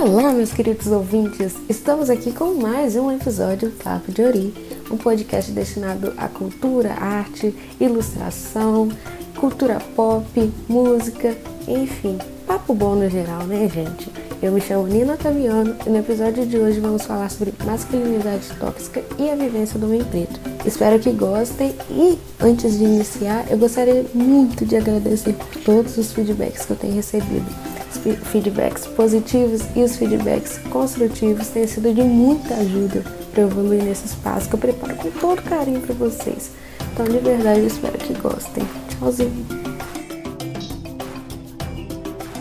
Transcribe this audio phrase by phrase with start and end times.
[0.00, 1.54] Olá, meus queridos ouvintes!
[1.68, 4.54] Estamos aqui com mais um episódio do Papo de Ori,
[4.92, 8.88] um podcast destinado à cultura, arte, ilustração,
[9.34, 12.16] cultura pop, música, enfim,
[12.46, 14.08] papo bom no geral, né, gente?
[14.40, 19.02] Eu me chamo Nina Taviano e no episódio de hoje vamos falar sobre masculinidade tóxica
[19.18, 20.38] e a vivência do homem preto.
[20.64, 26.12] Espero que gostem e antes de iniciar, eu gostaria muito de agradecer por todos os
[26.12, 27.67] feedbacks que eu tenho recebido.
[28.04, 34.06] Os feedbacks positivos e os feedbacks construtivos têm sido de muita ajuda para evoluir nesse
[34.06, 36.52] espaço que eu preparo com todo carinho para vocês.
[36.92, 38.64] Então, de verdade, eu espero que gostem.
[38.88, 39.46] Tchauzinho!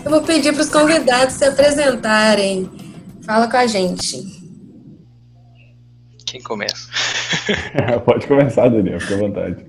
[0.05, 2.70] Eu vou pedir para os convidados se apresentarem.
[3.26, 4.24] Fala com a gente.
[6.26, 6.88] Quem começa?
[8.05, 9.66] Pode começar, Daniel, fica à vontade.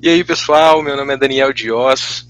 [0.00, 2.27] E aí, pessoal, meu nome é Daniel Dios.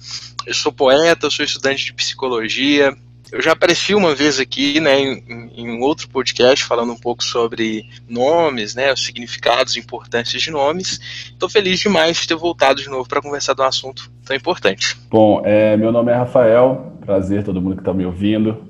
[0.49, 2.97] Eu sou poeta, sou estudante de psicologia,
[3.31, 7.23] eu já apareci uma vez aqui, né, em, em, um outro podcast, falando um pouco
[7.23, 10.99] sobre nomes, né, os significados e importâncias de nomes.
[11.31, 14.97] Estou feliz demais de ter voltado de novo para conversar de um assunto tão importante.
[15.11, 18.67] Bom, é, meu nome é Rafael, prazer todo mundo que está me ouvindo.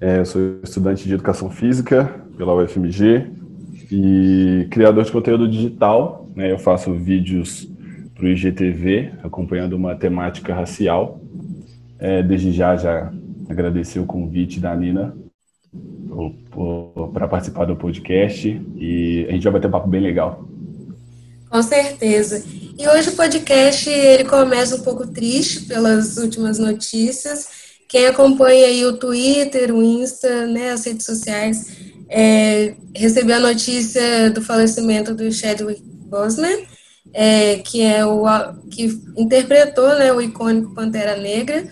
[0.00, 3.26] É, eu sou estudante de Educação Física pela UFMG
[3.90, 6.30] e criador de conteúdo digital.
[6.34, 7.68] Né, eu faço vídeos
[8.22, 11.20] para o IGTV, acompanhando uma temática racial.
[11.98, 13.12] É, desde já, já
[13.48, 15.16] agradecer o convite da Nina
[17.12, 20.48] para participar do podcast e a gente vai bater um papo bem legal.
[21.50, 22.44] Com certeza.
[22.78, 27.48] E hoje o podcast ele começa um pouco triste pelas últimas notícias.
[27.88, 31.76] Quem acompanha aí o Twitter, o Insta, né, as redes sociais,
[32.08, 36.66] é, recebeu a notícia do falecimento do Chadwick Boseman,
[37.12, 38.24] é, que é o
[38.70, 41.66] que interpretou né, o icônico Pantera Negra.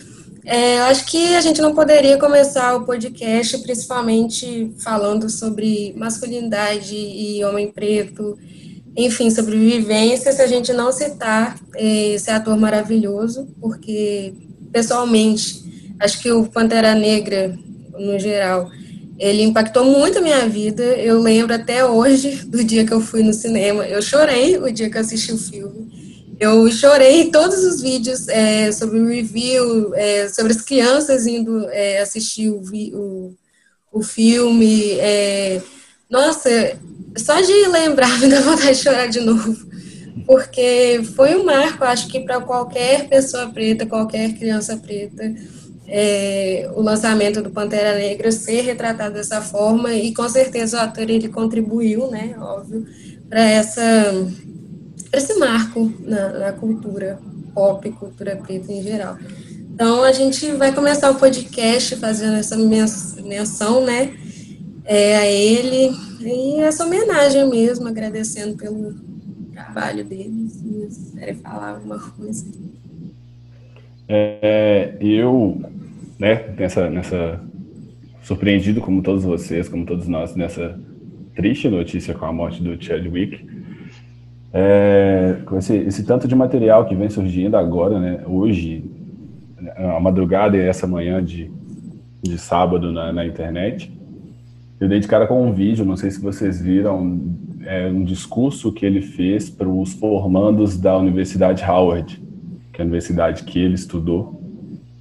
[0.45, 7.45] É, acho que a gente não poderia começar o podcast principalmente falando sobre masculinidade e
[7.45, 8.39] homem preto,
[8.97, 14.35] enfim, sobre vivência, se a gente não citar é, esse ator maravilhoso, porque,
[14.73, 17.57] pessoalmente, acho que o Pantera Negra,
[17.99, 18.71] no geral,
[19.21, 20.83] ele impactou muito a minha vida.
[20.83, 23.87] Eu lembro até hoje do dia que eu fui no cinema.
[23.87, 25.91] Eu chorei o dia que eu assisti o filme.
[26.41, 31.69] Eu chorei em todos os vídeos é, sobre o review, é, sobre as crianças indo
[31.69, 32.63] é, assistir o,
[32.95, 33.35] o,
[33.93, 34.93] o filme.
[34.93, 35.61] É,
[36.09, 36.49] nossa,
[37.19, 39.55] só de lembrar me dá vontade de chorar de novo.
[40.27, 45.35] Porque foi um marco, acho que para qualquer pessoa preta, qualquer criança preta,
[45.93, 51.11] é, o lançamento do Pantera Negra ser retratado dessa forma e com certeza o ator
[51.11, 52.87] ele contribuiu, né, óbvio,
[53.29, 53.83] para essa
[55.13, 57.19] esse marco na, na cultura
[57.53, 59.19] pop, cultura preta em geral.
[59.75, 64.15] Então, a gente vai começar o podcast fazendo essa menção, né,
[64.85, 65.91] é, a ele,
[66.21, 68.95] e essa homenagem mesmo, agradecendo pelo
[69.53, 72.47] trabalho dele, se vocês falar alguma coisa.
[74.09, 75.61] É, eu,
[76.21, 77.41] né, nessa, nessa,
[78.21, 80.79] surpreendido como todos vocês, como todos nós, nessa
[81.35, 83.49] triste notícia com a morte do Chadwick,
[84.53, 88.85] é, com esse, esse, tanto de material que vem surgindo agora, né, hoje,
[89.77, 91.51] a madrugada e essa manhã de,
[92.23, 93.91] de sábado na, na, internet,
[94.79, 97.19] eu dei de cara com um vídeo, não sei se vocês viram,
[97.65, 102.21] é, um discurso que ele fez para os formandos da Universidade Howard,
[102.73, 104.40] que é a universidade que ele estudou,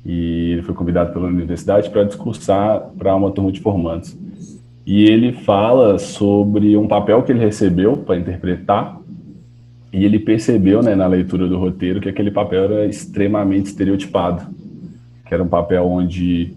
[0.05, 4.17] e ele foi convidado pela universidade para discursar para uma turma de formandos.
[4.85, 8.99] E ele fala sobre um papel que ele recebeu para interpretar.
[9.91, 14.47] E ele percebeu, né, na leitura do roteiro, que aquele papel era extremamente estereotipado,
[15.25, 16.53] que era um papel onde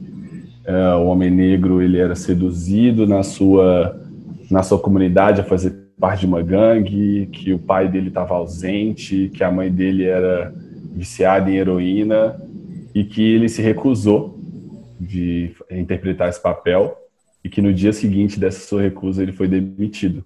[0.66, 3.98] uh, o homem negro ele era seduzido na sua
[4.50, 9.30] na sua comunidade a fazer parte de uma gangue, que o pai dele estava ausente,
[9.34, 10.52] que a mãe dele era
[10.94, 12.36] viciada em heroína
[12.94, 14.38] e que ele se recusou
[15.00, 16.96] de interpretar esse papel
[17.44, 20.24] e que no dia seguinte dessa sua recusa ele foi demitido.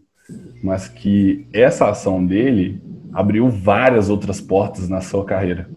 [0.63, 2.81] Mas que essa ação dele
[3.13, 5.69] abriu várias outras portas na sua carreira.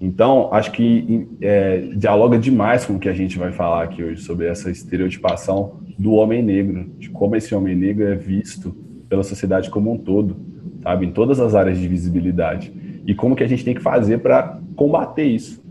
[0.00, 4.22] Então, acho que é, dialoga demais com o que a gente vai falar aqui hoje
[4.22, 8.76] sobre essa estereotipação do homem negro, de como esse homem negro é visto
[9.08, 10.36] pela sociedade como um todo,
[10.82, 12.72] sabe, em todas as áreas de visibilidade
[13.06, 15.64] e como que a gente tem que fazer para combater isso.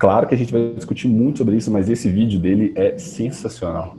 [0.00, 3.98] Claro que a gente vai discutir muito sobre isso, mas esse vídeo dele é sensacional.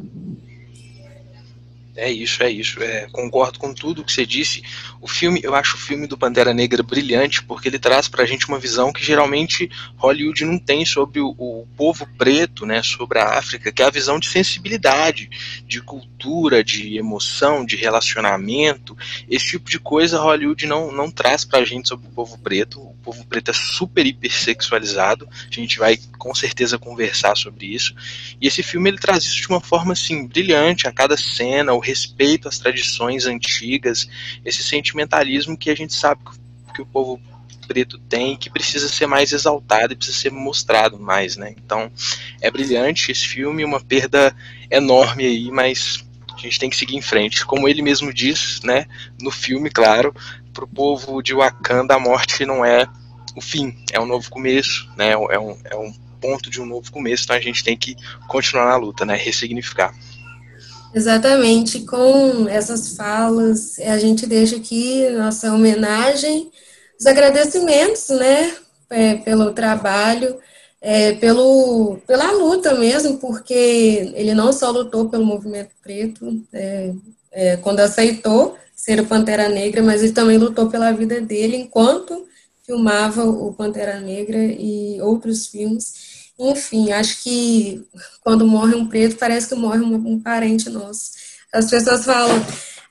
[1.96, 2.82] É isso, é isso.
[2.82, 4.64] É, concordo com tudo que você disse.
[5.02, 8.48] O filme, eu acho o filme do Pantera Negra brilhante porque ele traz pra gente
[8.48, 13.38] uma visão que geralmente Hollywood não tem sobre o, o povo preto, né, sobre a
[13.38, 15.30] África, que é a visão de sensibilidade,
[15.66, 18.98] de cultura, de emoção, de relacionamento.
[19.30, 22.80] Esse tipo de coisa Hollywood não, não traz pra gente sobre o povo preto.
[22.80, 25.28] O povo preto é super hipersexualizado.
[25.30, 27.96] A gente vai com certeza conversar sobre isso.
[28.40, 32.48] E esse filme ele traz isso de uma forma assim brilhante a cada cena, respeito
[32.48, 34.08] às tradições antigas,
[34.46, 36.22] esse sentimentalismo que a gente sabe
[36.74, 37.20] que o povo
[37.68, 41.54] preto tem, que precisa ser mais exaltado e precisa ser mostrado mais, né?
[41.58, 41.92] Então,
[42.42, 44.36] é brilhante esse filme, uma perda
[44.70, 46.04] enorme aí, mas
[46.36, 47.46] a gente tem que seguir em frente.
[47.46, 48.86] Como ele mesmo diz, né,
[49.22, 50.14] no filme, claro,
[50.54, 52.88] para o povo de Wakanda a morte não é
[53.36, 55.12] o fim, é um novo começo, né?
[55.12, 57.96] É um, é um ponto de um novo começo, então a gente tem que
[58.28, 59.16] continuar na luta, né?
[59.16, 59.94] Ressignificar.
[60.94, 66.52] Exatamente, com essas falas, a gente deixa aqui nossa homenagem,
[67.00, 68.54] os agradecimentos, né,
[68.90, 70.38] é, pelo trabalho,
[70.82, 76.94] é, pelo, pela luta mesmo, porque ele não só lutou pelo movimento preto, é,
[77.32, 82.28] é quando aceitou ser o Pantera Negra, mas ele também lutou pela vida dele enquanto
[82.66, 86.11] filmava o Pantera Negra e outros filmes.
[86.40, 87.86] Enfim, acho que
[88.24, 91.12] quando morre um preto, parece que morre um, parente nosso.
[91.54, 92.44] As pessoas falam,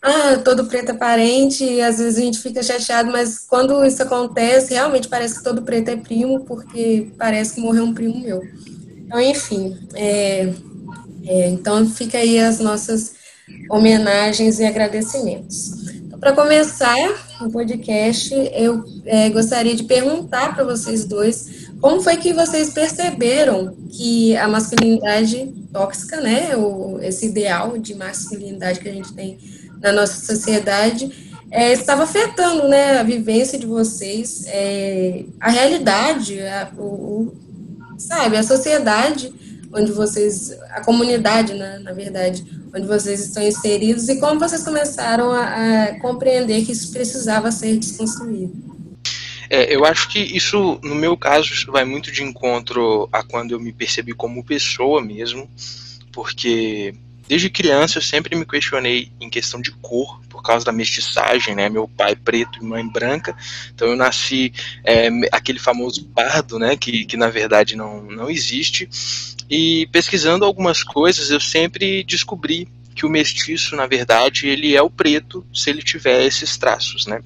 [0.03, 4.03] ah, todo preto é parente, e às vezes a gente fica chateado, mas quando isso
[4.03, 8.43] acontece, realmente parece que todo preto é primo, porque parece que morreu um primo meu.
[9.05, 10.53] Então, enfim, é,
[11.27, 13.15] é, então fica aí as nossas
[13.69, 15.89] homenagens e agradecimentos.
[15.95, 16.97] Então, Para começar
[17.41, 23.75] o podcast, eu é, gostaria de perguntar para vocês dois como foi que vocês perceberam
[23.91, 29.39] que a masculinidade tóxica, né, o, esse ideal de masculinidade que a gente tem
[29.81, 36.71] na nossa sociedade, é, estava afetando, né, a vivência de vocês, é, a realidade, a,
[36.77, 37.37] o, o,
[37.99, 39.33] sabe, a sociedade
[39.73, 42.45] onde vocês, a comunidade, né, na verdade,
[42.75, 47.77] onde vocês estão inseridos e como vocês começaram a, a compreender que isso precisava ser
[47.79, 48.70] desconstruído.
[49.51, 53.51] É, eu acho que isso, no meu caso, isso vai muito de encontro a quando
[53.51, 55.51] eu me percebi como pessoa mesmo,
[56.13, 56.95] porque
[57.27, 61.69] desde criança eu sempre me questionei em questão de cor, por causa da mestiçagem, né?
[61.69, 63.37] Meu pai preto e mãe branca,
[63.75, 64.53] então eu nasci
[64.85, 66.77] é, aquele famoso pardo, né?
[66.77, 68.89] Que, que na verdade não, não existe.
[69.51, 74.91] E pesquisando algumas coisas, eu sempre descobri que o mestiço, na verdade, ele é o
[74.91, 77.23] preto se ele tiver esses traços, né?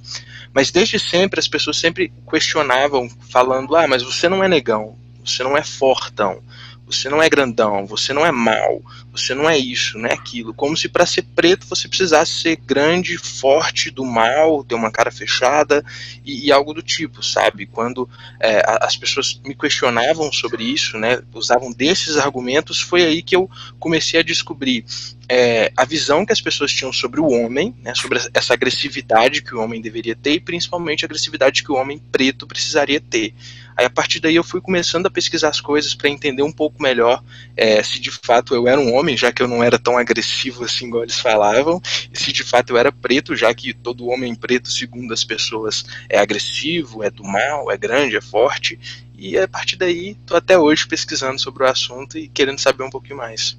[0.53, 5.43] Mas desde sempre as pessoas sempre questionavam, falando: ah, mas você não é negão, você
[5.43, 6.41] não é fortão,
[6.87, 10.53] você não é grandão, você não é mal, você não é isso, não é aquilo.
[10.53, 15.11] Como se para ser preto você precisasse ser grande, forte, do mal, ter uma cara
[15.11, 15.85] fechada
[16.25, 17.67] e, e algo do tipo, sabe?
[17.67, 18.09] Quando
[18.41, 23.49] é, as pessoas me questionavam sobre isso, né, usavam desses argumentos, foi aí que eu
[23.79, 24.85] comecei a descobrir
[25.29, 29.55] é, a visão que as pessoas tinham sobre o homem, né, sobre essa agressividade que
[29.55, 33.35] o homem deveria ter e principalmente a agressividade que o homem preto precisaria ter.
[33.77, 36.83] Aí a partir daí eu fui começando a pesquisar as coisas para entender um pouco
[36.83, 37.23] melhor
[37.57, 40.65] é, se de fato eu era um homem, já que eu não era tão agressivo
[40.65, 41.81] assim como eles falavam,
[42.13, 45.85] e se de fato eu era preto, já que todo homem preto, segundo as pessoas,
[46.09, 48.79] é agressivo, é do mal, é grande, é forte.
[49.17, 52.91] E a partir daí tô até hoje pesquisando sobre o assunto e querendo saber um
[52.91, 53.57] pouquinho mais.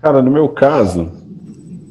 [0.00, 1.12] Cara, no meu caso,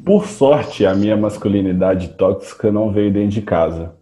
[0.04, 3.94] por sorte, a minha masculinidade tóxica não veio dentro de casa.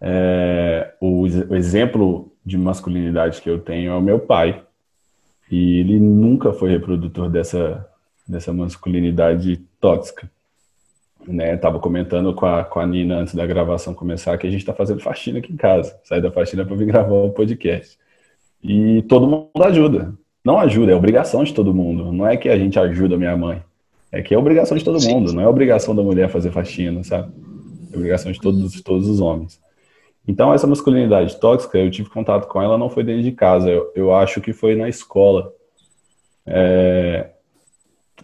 [0.00, 4.62] É, o, o, exemplo de masculinidade que eu tenho é o meu pai.
[5.50, 7.86] E ele nunca foi reprodutor dessa,
[8.26, 10.30] dessa masculinidade tóxica.
[11.26, 14.62] Né, tava comentando com a, com a Nina antes da gravação começar que a gente
[14.62, 15.96] está fazendo faxina aqui em casa.
[16.02, 17.96] Sai da faxina para vir gravar o podcast.
[18.62, 20.14] E todo mundo ajuda.
[20.44, 22.10] Não ajuda, é obrigação de todo mundo.
[22.12, 23.62] Não é que a gente ajuda a minha mãe.
[24.10, 25.32] É que é obrigação de todo mundo.
[25.32, 27.32] Não é obrigação da mulher fazer faxina, sabe?
[27.92, 29.60] É obrigação de todos, todos os homens.
[30.26, 33.92] Então, essa masculinidade tóxica, eu tive contato com ela, não foi dentro de casa, eu,
[33.94, 35.52] eu acho que foi na escola.
[36.46, 37.30] É,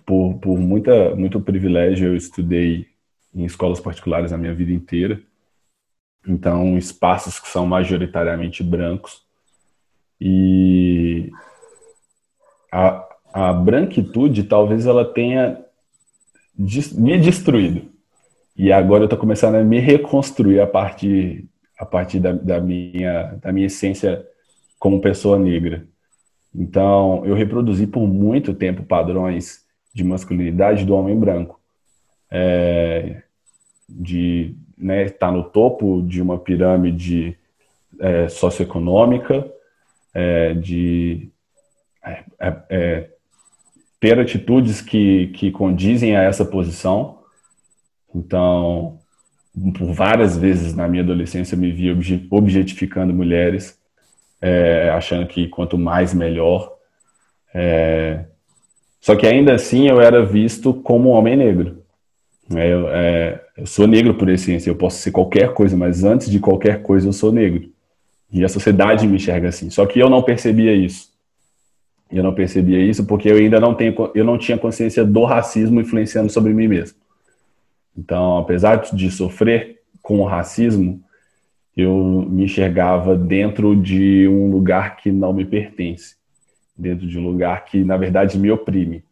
[0.07, 2.87] por, por muita, muito privilégio, eu estudei
[3.35, 5.21] em escolas particulares a minha vida inteira.
[6.27, 9.23] Então, espaços que são majoritariamente brancos.
[10.21, 11.31] E
[12.73, 15.65] a, a branquitude talvez ela tenha
[16.95, 17.89] me destruído.
[18.57, 23.39] E agora eu estou começando a me reconstruir a partir a partir da, da, minha,
[23.41, 24.27] da minha essência
[24.79, 25.87] como pessoa negra.
[26.55, 31.59] Então, eu reproduzi por muito tempo padrões de masculinidade do homem branco.
[32.31, 33.23] é,
[33.89, 37.39] de né, estar tá no topo de uma pirâmide
[37.99, 39.51] é, socioeconômica,
[40.13, 41.31] é, de
[42.05, 43.11] é, é, é,
[43.99, 47.19] ter atitudes que, que condizem a essa posição.
[48.15, 48.98] Então,
[49.77, 51.97] por várias vezes na minha adolescência eu me via
[52.31, 53.79] objetificando mulheres,
[54.41, 56.73] é, achando que quanto mais melhor.
[57.55, 58.25] É,
[59.01, 61.83] só que ainda assim eu era visto como um homem negro.
[62.55, 66.31] É, eu, é, eu, sou negro por essência, eu posso ser qualquer coisa, mas antes
[66.31, 67.71] de qualquer coisa eu sou negro.
[68.31, 69.71] E a sociedade me enxerga assim.
[69.71, 71.09] Só que eu não percebia isso.
[72.11, 75.81] Eu não percebia isso porque eu ainda não tenho, eu não tinha consciência do racismo
[75.81, 76.97] influenciando sobre mim mesmo.
[77.99, 81.03] Então, apesar de sofrer com o racismo,
[81.77, 86.15] eu me enxergava dentro de um lugar que não me pertence,
[86.77, 89.03] dentro de um lugar que na verdade me oprime.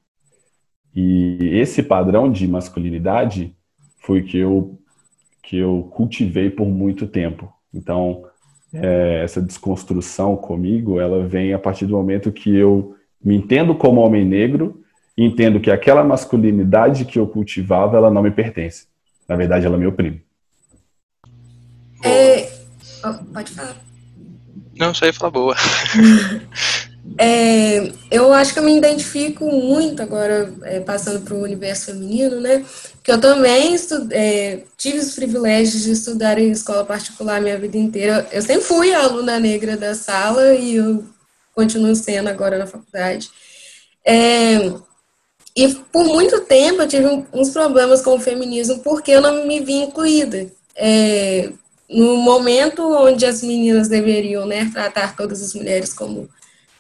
[0.95, 3.55] E esse padrão de masculinidade
[3.99, 4.78] foi que eu
[5.43, 7.52] que eu cultivei por muito tempo.
[7.73, 8.25] Então,
[8.73, 14.00] é, essa desconstrução comigo, ela vem a partir do momento que eu me entendo como
[14.00, 14.83] homem negro
[15.16, 18.87] entendo que aquela masculinidade que eu cultivava, ela não me pertence.
[19.28, 20.23] Na verdade, ela me oprime.
[22.04, 22.49] É...
[23.04, 23.76] Oh, pode falar.
[24.78, 25.56] Não, só ia falar boa.
[27.18, 32.40] É, eu acho que eu me identifico muito agora, é, passando para o universo feminino,
[32.40, 32.64] né?
[33.02, 33.76] Que eu também
[34.11, 38.26] é, tive os privilégios de estudar em escola particular minha vida inteira.
[38.32, 41.04] Eu sempre fui a aluna negra da sala e eu
[41.54, 43.30] continuo sendo agora na faculdade.
[45.56, 49.46] É, e por muito tempo eu tive uns problemas com o feminismo porque eu não
[49.46, 50.50] me vi incluída.
[50.75, 51.50] É,
[51.88, 56.28] no momento onde as meninas deveriam né, tratar todas as mulheres como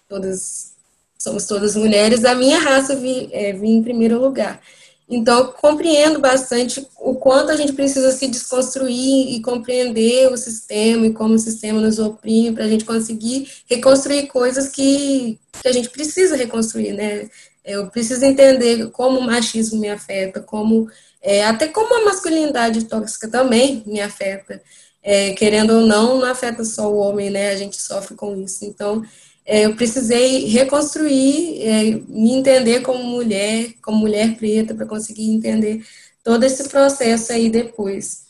[0.08, 0.74] todas
[1.18, 4.60] somos todas mulheres, a minha raça vi, é, vi em primeiro lugar.
[5.08, 11.06] Então, eu compreendo bastante o quanto a gente precisa se desconstruir e compreender o sistema
[11.06, 15.72] e como o sistema nos oprime para a gente conseguir reconstruir coisas que, que a
[15.72, 17.28] gente precisa reconstruir, né?
[17.66, 20.88] Eu preciso entender como o machismo me afeta, como
[21.20, 24.62] é, até como a masculinidade tóxica também me afeta.
[25.02, 27.50] É, querendo ou não, não afeta só o homem, né?
[27.50, 28.64] A gente sofre com isso.
[28.64, 29.02] Então,
[29.44, 35.84] é, eu precisei reconstruir, é, me entender como mulher, como mulher preta, para conseguir entender
[36.22, 38.24] todo esse processo aí depois.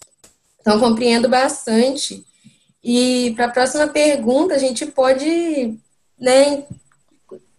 [0.60, 2.24] Então, compreendo bastante.
[2.82, 5.78] E para a próxima pergunta, a gente pode
[6.18, 6.64] né,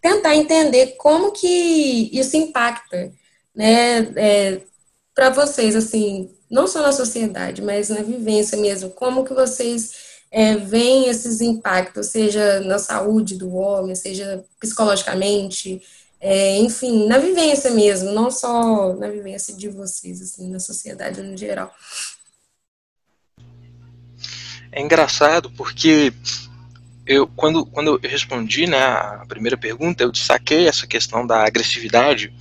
[0.01, 3.12] tentar entender como que isso impacta
[3.56, 4.62] né, é,
[5.13, 10.56] para vocês, assim, não só na sociedade, mas na vivência mesmo, como que vocês é,
[10.56, 15.82] vem esses impactos, seja na saúde do homem, seja psicologicamente,
[16.20, 21.38] é, enfim, na vivência mesmo, não só na vivência de vocês, assim, na sociedade no
[21.38, 21.74] geral.
[24.72, 26.13] É engraçado porque
[27.08, 32.34] eu quando, quando eu respondi né, a primeira pergunta, eu destaquei essa questão da agressividade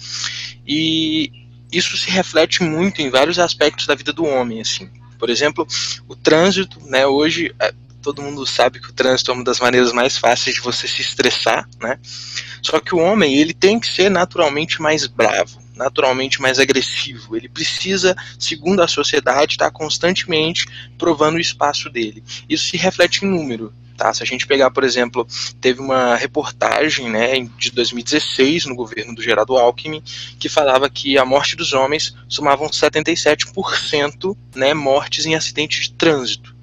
[0.67, 1.31] e
[1.73, 4.91] isso se reflete muito em vários aspectos da vida do homem, assim.
[5.19, 5.67] Por exemplo,
[6.09, 7.07] o trânsito, né?
[7.07, 10.63] Hoje é, todo mundo sabe que o trânsito é uma das maneiras mais fáceis de
[10.63, 11.99] você se estressar, né?
[12.63, 17.37] Só que o homem, ele tem que ser naturalmente mais bravo, naturalmente mais agressivo.
[17.37, 20.67] Ele precisa, segundo a sociedade, estar constantemente
[20.99, 22.25] provando o espaço dele.
[22.49, 23.73] Isso se reflete em número.
[23.97, 24.13] Tá?
[24.13, 25.27] Se a gente pegar, por exemplo,
[25.61, 30.03] teve uma reportagem né, de 2016 no governo do Geraldo Alckmin
[30.39, 36.56] que falava que a morte dos homens somavam 77% né, mortes em acidentes de trânsito.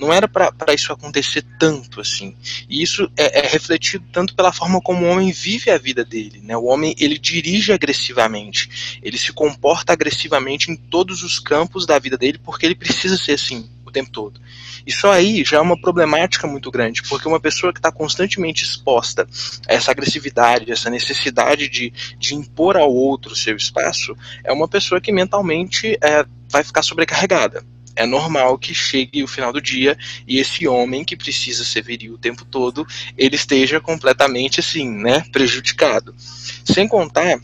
[0.00, 2.34] Não era para isso acontecer tanto assim.
[2.68, 6.40] E isso é, é, refletido tanto pela forma como o homem vive a vida dele.
[6.42, 6.56] Né?
[6.56, 12.16] O homem ele dirige agressivamente, ele se comporta agressivamente em todos os campos da vida
[12.16, 14.40] dele porque ele precisa ser assim o tempo todo.
[14.86, 19.26] Isso aí já é uma problemática muito grande, porque uma pessoa que está constantemente exposta
[19.68, 25.00] a essa agressividade, essa necessidade de, de impor ao outro seu espaço, é uma pessoa
[25.00, 27.62] que mentalmente é, vai ficar sobrecarregada.
[28.00, 29.94] É normal que chegue o final do dia
[30.26, 35.22] e esse homem que precisa ser viril o tempo todo, ele esteja completamente assim, né,
[35.30, 36.14] prejudicado.
[36.64, 37.38] Sem contar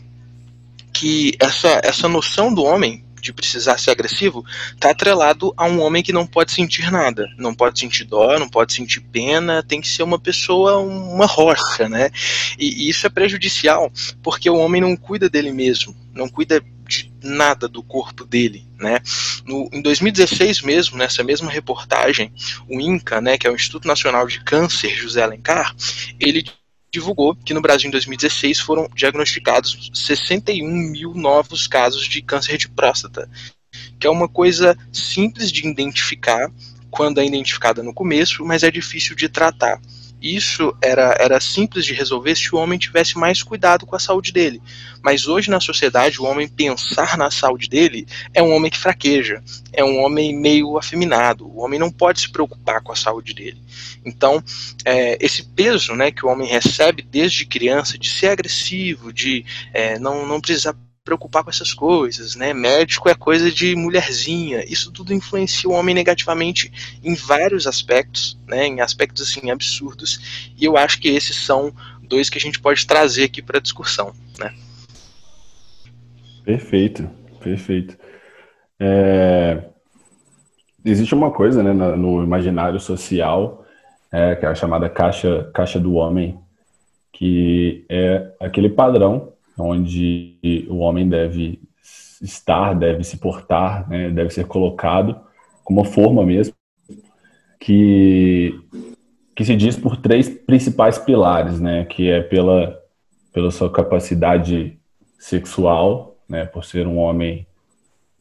[0.91, 4.43] que essa, essa noção do homem de precisar ser agressivo
[4.73, 8.49] está atrelado a um homem que não pode sentir nada, não pode sentir dó, não
[8.49, 12.09] pode sentir pena, tem que ser uma pessoa, uma rocha, né?
[12.57, 13.91] E, e isso é prejudicial
[14.23, 18.99] porque o homem não cuida dele mesmo, não cuida de nada do corpo dele, né?
[19.45, 22.31] No, em 2016 mesmo, nessa mesma reportagem,
[22.69, 25.75] o INCA, né, que é o Instituto Nacional de Câncer, José Alencar,
[26.19, 26.45] ele
[26.91, 32.69] divulgou que no Brasil em 2016 foram diagnosticados 61 mil novos casos de câncer de
[32.69, 33.29] próstata,
[33.99, 36.51] que é uma coisa simples de identificar
[36.89, 39.79] quando é identificada no começo, mas é difícil de tratar.
[40.21, 44.31] Isso era, era simples de resolver se o homem tivesse mais cuidado com a saúde
[44.31, 44.61] dele.
[45.01, 49.43] Mas hoje na sociedade, o homem pensar na saúde dele é um homem que fraqueja,
[49.71, 51.47] é um homem meio afeminado.
[51.47, 53.61] O homem não pode se preocupar com a saúde dele.
[54.03, 54.43] Então,
[54.83, 59.99] é, esse peso né, que o homem recebe desde criança de ser agressivo, de é,
[59.99, 60.75] não, não precisar
[61.07, 62.53] preocupar com essas coisas, né?
[62.53, 64.65] Médico é coisa de mulherzinha.
[64.67, 66.69] Isso tudo influencia o homem negativamente
[67.01, 68.67] em vários aspectos, né?
[68.67, 70.51] Em aspectos assim absurdos.
[70.57, 71.73] E eu acho que esses são
[72.03, 74.53] dois que a gente pode trazer aqui para a discussão, né?
[76.43, 77.09] Perfeito,
[77.41, 77.97] perfeito.
[78.77, 79.63] É...
[80.83, 83.65] Existe uma coisa, né, no imaginário social,
[84.11, 86.39] é, que é a chamada caixa, caixa do homem,
[87.11, 91.59] que é aquele padrão onde o homem deve
[92.21, 95.19] estar, deve se portar, né, deve ser colocado
[95.63, 96.53] como uma forma mesmo,
[97.59, 98.57] que,
[99.35, 102.79] que se diz por três principais pilares, né, que é pela,
[103.33, 104.79] pela sua capacidade
[105.19, 107.45] sexual, né, por ser um homem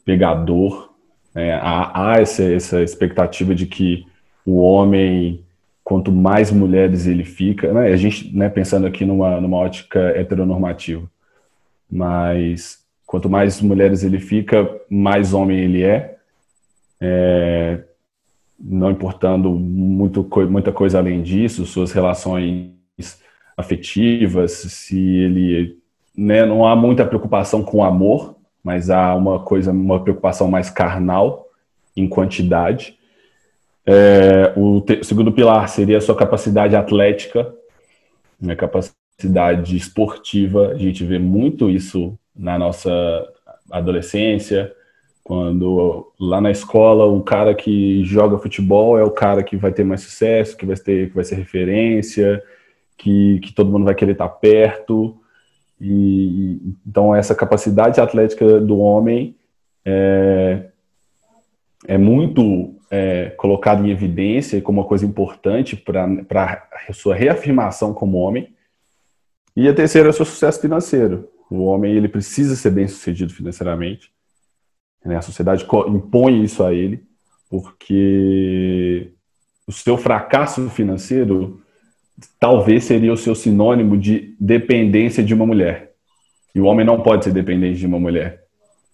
[0.05, 0.93] pegador,
[1.35, 4.05] né, há, há essa, essa expectativa de que
[4.45, 5.45] o homem
[5.85, 11.09] quanto mais mulheres ele fica, né, a gente, né, pensando aqui numa, numa ótica heteronormativa,
[11.91, 16.17] mas quanto mais mulheres ele fica, mais homem ele é,
[17.01, 17.85] é
[18.59, 22.73] não importando muito, muita coisa além disso, suas relações
[23.57, 25.79] afetivas, se ele,
[26.17, 31.47] né, não há muita preocupação com amor, mas há uma coisa, uma preocupação mais carnal
[31.97, 32.99] em quantidade.
[33.87, 37.55] É, o, te, o, segundo pilar seria a sua capacidade atlética,
[38.41, 42.91] né, capacidade cidade esportiva, a gente vê muito isso na nossa
[43.71, 44.73] adolescência,
[45.25, 49.83] quando lá na escola o cara que joga futebol é o cara que vai ter
[49.83, 52.43] mais sucesso, que vai ter, que vai ser referência,
[52.97, 55.21] que, que todo mundo vai querer estar perto.
[55.81, 59.35] E então essa capacidade atlética do homem
[59.85, 60.67] é,
[61.89, 68.19] é muito é, colocada em evidência como uma coisa importante para a sua reafirmação como
[68.19, 68.55] homem.
[69.57, 71.29] E a terceira é o seu sucesso financeiro.
[71.51, 74.13] O homem ele precisa ser bem sucedido financeiramente.
[75.05, 75.17] Né?
[75.17, 77.03] A sociedade impõe isso a ele,
[77.49, 79.13] porque
[79.67, 81.63] o seu fracasso financeiro
[82.39, 85.93] talvez seria o seu sinônimo de dependência de uma mulher.
[86.55, 88.45] E o homem não pode ser dependente de uma mulher.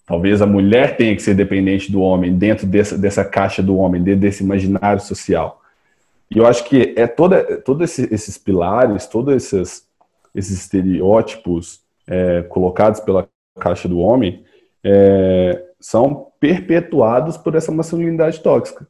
[0.06, 4.02] Talvez a mulher tenha que ser dependente do homem, dentro dessa, dessa caixa do homem,
[4.02, 5.60] dentro desse imaginário social.
[6.30, 9.86] E eu acho que é todos esses pilares, todos esses,
[10.34, 14.44] esses estereótipos é, colocados pela caixa do homem
[14.82, 18.86] é, são perpetuados por essa masculinidade tóxica.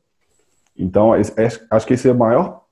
[0.77, 2.63] Então, acho que esse é o maior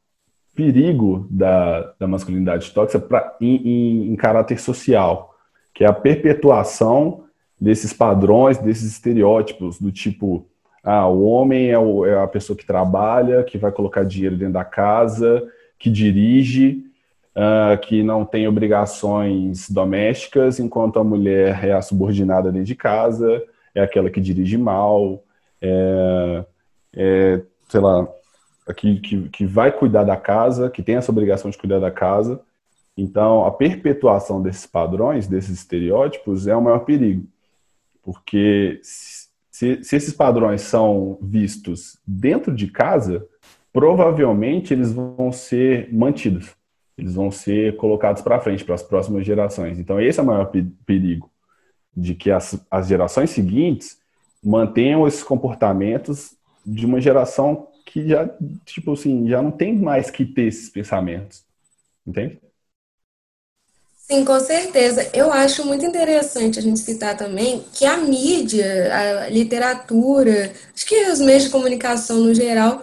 [0.54, 5.34] perigo da, da masculinidade tóxica pra, em, em, em caráter social,
[5.74, 7.24] que é a perpetuação
[7.60, 10.46] desses padrões, desses estereótipos, do tipo,
[10.82, 14.54] ah, o homem é, o, é, a pessoa que trabalha, que vai colocar dinheiro dentro
[14.54, 15.46] da casa,
[15.78, 16.89] que dirige,
[17.40, 23.42] uh, que não tem obrigações domésticas, enquanto a mulher é a subordinada dentro de casa,
[23.74, 25.24] é aquela que dirige mal,
[25.60, 26.44] é,
[26.94, 28.06] é sei lá,
[28.76, 32.40] que, que, que vai cuidar da casa, que tem essa obrigação de cuidar da casa.
[32.96, 37.26] Então, a perpetuação desses padrões, desses estereótipos, é o maior perigo.
[38.02, 43.26] Porque se, se esses padrões são vistos dentro de casa,
[43.72, 46.54] provavelmente eles vão ser mantidos
[47.00, 49.78] eles vão ser colocados para frente, para as próximas gerações.
[49.78, 50.50] Então, esse é o maior
[50.86, 51.30] perigo,
[51.96, 53.98] de que as, as gerações seguintes
[54.42, 56.34] mantenham esses comportamentos
[56.64, 58.28] de uma geração que já,
[58.64, 61.42] tipo assim, já não tem mais que ter esses pensamentos.
[62.06, 62.38] Entende?
[64.10, 65.08] Sim, com certeza.
[65.14, 71.10] Eu acho muito interessante a gente citar também que a mídia, a literatura, acho que
[71.10, 72.82] os meios de comunicação no geral,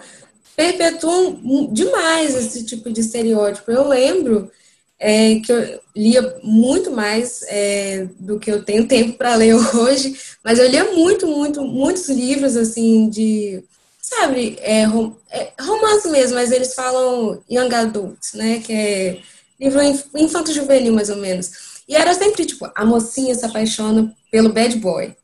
[0.57, 1.39] perpetuam
[1.71, 3.71] demais esse tipo de estereótipo.
[3.71, 4.51] Eu lembro
[4.99, 10.19] é, que eu lia muito mais é, do que eu tenho tempo para ler hoje,
[10.43, 13.63] mas eu lia muito, muito, muitos livros assim de,
[14.01, 19.19] sabe, é, rom, é, romance mesmo, mas eles falam young adults, né, que é
[19.59, 19.79] livro
[20.15, 21.51] infanto-juvenil mais ou menos.
[21.87, 25.15] E era sempre tipo, a mocinha se apaixona pelo bad boy.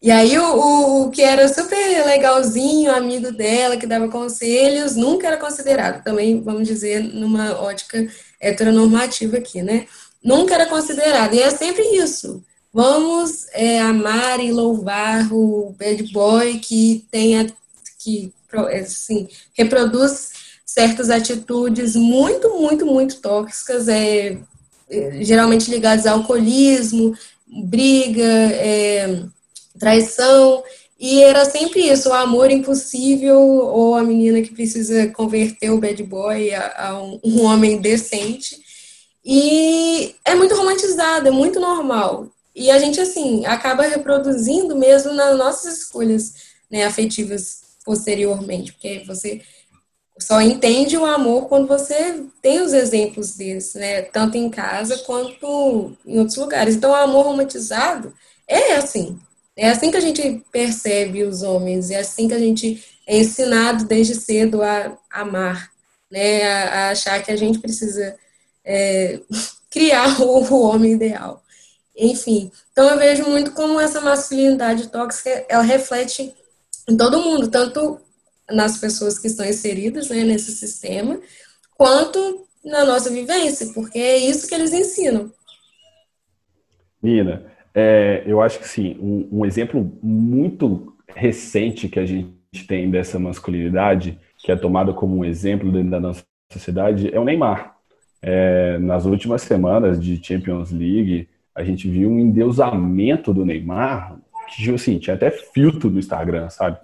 [0.00, 5.36] E aí o, o, que era super legalzinho, amigo dela, que dava conselhos, nunca era
[5.36, 8.06] considerado, também, vamos dizer, numa ótica
[8.40, 9.88] heteronormativa aqui, né?
[10.22, 11.34] Nunca era considerado.
[11.34, 12.44] E é sempre isso.
[12.72, 17.52] Vamos é, amar e louvar o bad boy que tenha,
[17.98, 18.32] que,
[18.80, 20.30] assim, reproduz
[20.64, 24.38] certas atitudes muito, muito, muito tóxicas, é,
[24.88, 29.24] é geralmente ligadas ao alcoolismo, briga, é,
[29.78, 30.62] traição,
[30.98, 36.02] e era sempre isso, o amor impossível ou a menina que precisa converter o bad
[36.02, 38.58] boy a, a um, um, homem decente.
[39.24, 42.28] E é muito romantizado, é muito normal.
[42.54, 46.34] E a gente, assim, acaba reproduzindo mesmo nas nossas escolhas
[46.68, 49.40] né, afetivas posteriormente, porque você
[50.18, 54.02] só entende o amor quando você tem os exemplos desses, né?
[54.02, 56.74] Tanto em casa quanto em outros lugares.
[56.74, 58.12] Então, o amor romantizado
[58.48, 59.18] é assim,
[59.58, 63.86] é assim que a gente percebe os homens, é assim que a gente é ensinado
[63.86, 65.72] desde cedo a amar,
[66.08, 66.44] né?
[66.44, 68.16] A, a achar que a gente precisa
[68.64, 69.20] é,
[69.68, 71.42] criar o, o, homem ideal.
[71.96, 76.32] Enfim, então eu vejo muito como essa masculinidade tóxica, ela reflete
[76.88, 78.00] em todo mundo, tanto
[78.48, 81.20] nas pessoas que estão inseridas né, nesse sistema,
[81.76, 85.32] quanto na nossa vivência, porque é isso que eles ensinam.
[87.02, 92.90] Nina, é, eu acho que sim, um, um, exemplo muito recente que a gente tem
[92.90, 97.76] dessa masculinidade, que é tomada como um exemplo dentro da nossa sociedade, é o Neymar.
[98.20, 104.70] É, nas últimas semanas de Champions League, a gente viu um endeusamento do Neymar, que
[104.74, 106.78] assim, tinha até filtro no Instagram, sabe?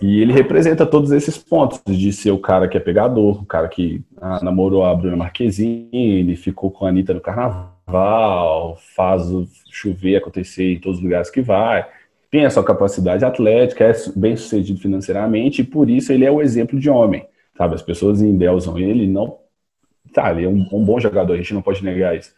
[0.00, 3.68] E ele representa todos esses pontos de ser o cara que é pegador, o cara
[3.68, 9.22] que ah, namorou a Bruna Marquezine, ficou com a Anitta no carnaval carnaval, faz
[9.70, 11.86] chover acontecer em todos os lugares que vai,
[12.30, 16.40] tem a sua capacidade atlética, é bem sucedido financeiramente e por isso ele é o
[16.40, 17.26] exemplo de homem,
[17.56, 17.74] sabe?
[17.74, 19.38] As pessoas endeusam ele, não,
[20.14, 22.32] tá, ele é um, um bom jogador, a gente não pode negar isso,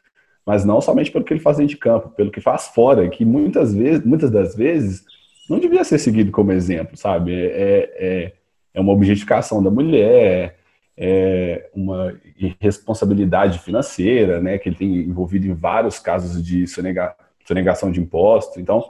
[0.47, 3.25] mas não somente pelo que ele faz dentro de campo, pelo que faz fora, que
[3.25, 5.05] muitas vezes, muitas das vezes
[5.49, 7.35] não devia ser seguido como exemplo, sabe?
[7.35, 8.33] É, é,
[8.75, 10.57] é uma objetificação da mulher,
[10.97, 17.15] é, uma irresponsabilidade financeira, né, que ele tem envolvido em vários casos de sonega,
[17.47, 18.59] sonegação de impostos.
[18.59, 18.85] Então,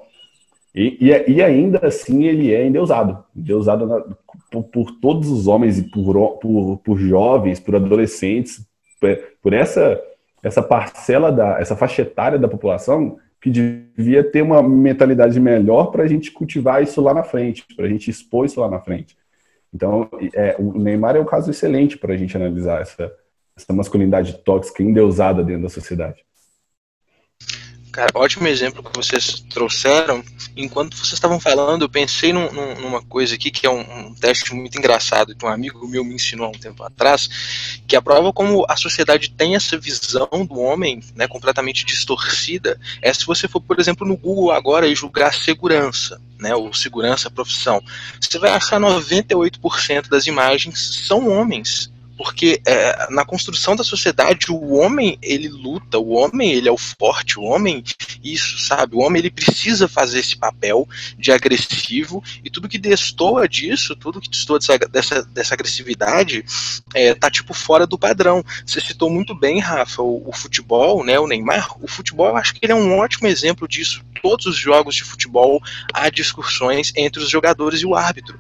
[0.75, 4.01] e, e, e, ainda assim ele é endeusado, endeusado na,
[4.51, 8.67] por, por, todos os homens e por, por, por jovens, por adolescentes,
[8.99, 10.01] por, por essa
[10.43, 16.05] essa parcela da essa faixa etária da população que devia ter uma mentalidade melhor para
[16.05, 19.17] a gente cultivar isso lá na frente, para a gente expor isso lá na frente.
[19.73, 23.13] Então, é, o Neymar é um caso excelente para a gente analisar essa,
[23.57, 26.25] essa masculinidade tóxica endeusada dentro da sociedade.
[27.93, 30.25] Cara, ótimo exemplo que vocês trouxeram.
[30.57, 32.51] Enquanto vocês estavam falando, eu pensei num,
[32.81, 36.15] numa coisa aqui que é um, um, teste muito engraçado que um amigo meu me
[36.15, 37.29] ensinou há um tempo atrás,
[37.87, 43.13] que a prova como a sociedade tem essa visão do homem né, completamente distorcida é
[43.13, 47.83] se você for, por exemplo, no Google agora e julgar segurança, né, ou segurança profissão.
[48.19, 51.92] Você vai achar 98% das imagens são homens
[52.23, 56.79] porque é, na construção da sociedade o homem ele luta, o homem ele é o
[56.79, 57.83] forte, o homem
[58.23, 63.49] isso sabe, o homem ele precisa fazer esse papel de agressivo e tudo que destoa
[63.49, 66.45] disso, tudo que destoa dessa, dessa, dessa agressividade
[66.95, 68.45] é, tá tipo fora do padrão.
[68.65, 72.55] Você citou muito bem, Rafa, o, o futebol, né, o Neymar, o futebol eu acho
[72.55, 74.05] que ele é um ótimo exemplo disso.
[74.23, 75.61] Todos os jogos de futebol
[75.93, 78.39] há discussões entre os jogadores e o árbitro.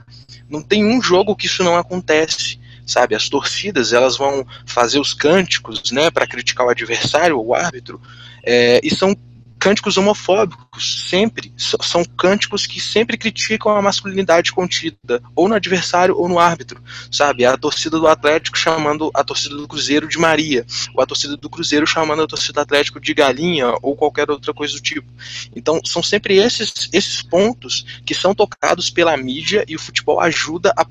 [0.49, 3.15] Não tem um jogo que isso não acontece sabe?
[3.15, 8.01] As torcidas elas vão fazer os cânticos, né, para criticar o adversário, o árbitro,
[8.45, 9.17] é, e são
[9.63, 11.55] cânticos homofóbicos, sempre.
[11.57, 17.45] São cânticos que sempre criticam a masculinidade contida, ou no adversário ou no árbitro, sabe?
[17.45, 21.49] A torcida do Atlético chamando a torcida do Cruzeiro de Maria, ou a torcida do
[21.49, 25.07] Cruzeiro chamando a torcida do Atlético de Galinha, ou qualquer outra coisa do tipo.
[25.55, 30.75] Então, são sempre esses, esses pontos que são tocados pela mídia e o futebol ajuda
[30.77, 30.85] a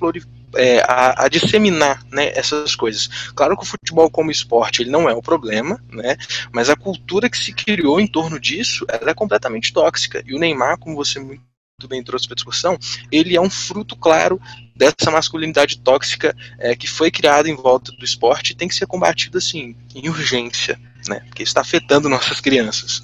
[0.55, 3.07] é, a, a, disseminar né, essas coisas.
[3.35, 6.17] Claro que o futebol como esporte ele não é o problema, né,
[6.51, 10.23] mas a cultura que se criou em torno disso ela é completamente tóxica.
[10.25, 11.41] E o Neymar, como você muito
[11.87, 12.77] bem trouxe para a discussão,
[13.11, 14.39] ele é um fruto claro
[14.75, 18.85] dessa masculinidade tóxica é, que foi criada em volta do esporte e tem que ser
[18.85, 23.03] combatida assim, em urgência, né, porque está afetando nossas crianças.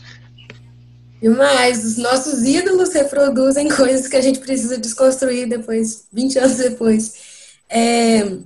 [1.22, 6.58] E mais, os nossos ídolos reproduzem coisas que a gente precisa desconstruir depois, 20 anos
[6.58, 7.27] depois.
[7.70, 8.38] É,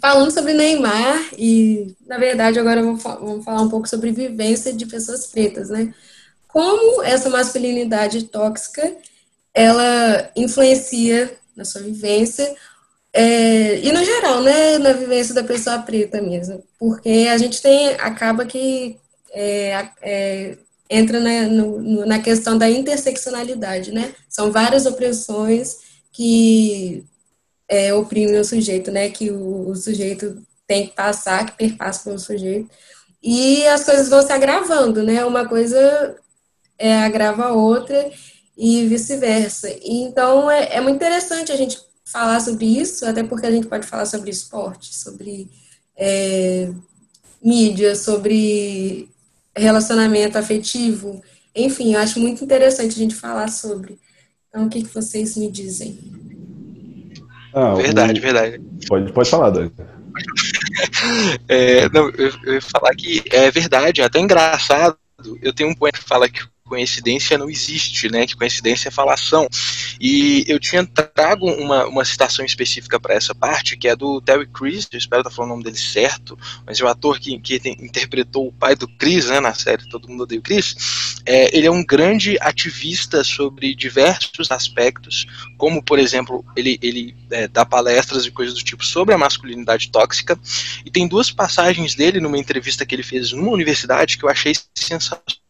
[0.00, 3.02] falando sobre Neymar, e na verdade agora vamos
[3.44, 5.92] falar um pouco sobre vivência de pessoas pretas, né?
[6.48, 8.96] Como essa masculinidade tóxica
[9.52, 12.54] ela influencia na sua vivência
[13.12, 17.90] é, e no geral, né, na vivência da pessoa preta mesmo, porque a gente tem,
[17.90, 18.98] acaba que
[19.32, 20.58] é, é,
[20.90, 25.78] entra na, no, na questão da interseccionalidade, né, são várias opressões
[26.12, 27.04] que
[27.68, 32.18] é, oprimem o sujeito, né, que o, o sujeito tem que passar, que perpassa pelo
[32.18, 32.70] sujeito,
[33.22, 36.16] e as coisas vão se agravando, né, uma coisa
[36.78, 38.10] é, agrava a outra
[38.56, 39.68] e vice-versa.
[39.82, 43.86] Então, é, é muito interessante a gente falar sobre isso, até porque a gente pode
[43.86, 45.50] falar sobre esporte, sobre
[45.96, 46.70] é,
[47.42, 49.08] mídia, sobre
[49.56, 51.22] relacionamento afetivo,
[51.54, 53.98] enfim, eu acho muito interessante a gente falar sobre.
[54.48, 55.98] Então, o que, que vocês me dizem?
[57.54, 58.22] Ah, verdade, o...
[58.22, 58.60] verdade.
[58.88, 59.72] Pode, pode falar, Dani.
[61.48, 64.96] é, não, eu, eu ia falar que é verdade, é até engraçado.
[65.40, 66.42] Eu tenho um poema que fala que
[66.74, 68.26] coincidência não existe, né?
[68.26, 69.48] Que coincidência é falação.
[70.00, 74.46] E eu tinha trago uma, uma citação específica para essa parte, que é do Terry
[74.46, 77.60] Crews, eu espero estar falando o nome dele certo, mas é o ator que, que
[77.78, 80.74] interpretou o pai do Chris, né, na série Todo Mundo Odeia o Chris,
[81.24, 87.46] é, ele é um grande ativista sobre diversos aspectos, como, por exemplo, ele, ele é,
[87.46, 90.38] dá palestras e coisas do tipo sobre a masculinidade tóxica,
[90.84, 94.52] e tem duas passagens dele numa entrevista que ele fez numa universidade que eu achei
[94.74, 95.43] sensacional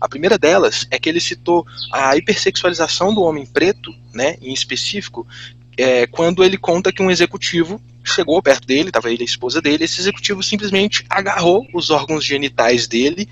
[0.00, 5.26] a primeira delas é que ele citou a hipersexualização do homem preto, né, em específico,
[5.76, 9.84] é, quando ele conta que um executivo chegou perto dele, estava ele a esposa dele,
[9.84, 13.28] esse executivo simplesmente agarrou os órgãos genitais dele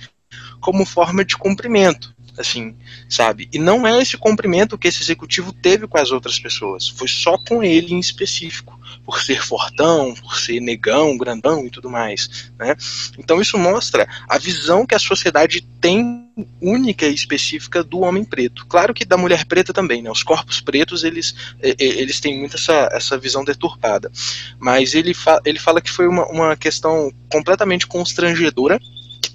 [0.61, 2.77] como forma de cumprimento assim,
[3.09, 3.49] sabe?
[3.53, 7.39] E não é esse cumprimento que esse executivo teve com as outras pessoas, foi só
[7.39, 12.75] com ele em específico, por ser fortão, por ser negão, grandão e tudo mais, né?
[13.17, 16.27] Então isso mostra a visão que a sociedade tem
[16.61, 18.67] única e específica do homem preto.
[18.67, 20.11] Claro que da mulher preta também, né?
[20.11, 24.11] Os corpos pretos, eles, eles têm muito essa, essa visão deturpada.
[24.59, 28.79] Mas ele, fa ele fala que foi uma, uma questão completamente constrangedora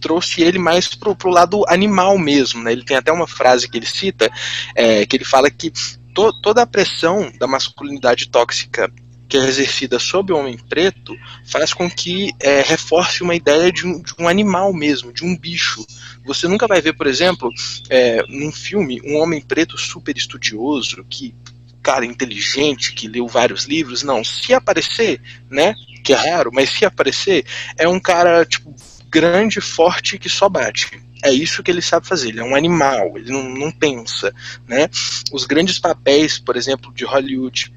[0.01, 2.71] trouxe ele mais pro, pro lado animal mesmo, né?
[2.71, 4.31] Ele tem até uma frase que ele cita,
[4.75, 5.71] é, que ele fala que
[6.13, 8.91] to, toda a pressão da masculinidade tóxica
[9.31, 13.87] que é exercida sobre o homem preto faz com que é, reforce uma ideia de
[13.87, 15.87] um, de um, animal mesmo, de um bicho.
[16.25, 17.49] Você nunca vai ver, por exemplo,
[17.89, 21.33] é, num filme, um homem preto super estudioso, que
[21.81, 24.03] cara inteligente, que leu vários livros.
[24.03, 27.45] Não, se aparecer, né, que é raro, mas se aparecer,
[27.77, 28.75] é um cara, tipo,
[29.09, 31.01] grande, forte que só bate.
[31.23, 32.29] É isso que ele sabe fazer.
[32.29, 34.33] Ele é um animal, ele não, não pensa.
[34.67, 34.89] Né?
[35.31, 37.71] Os grandes papéis, por exemplo, de Hollywood,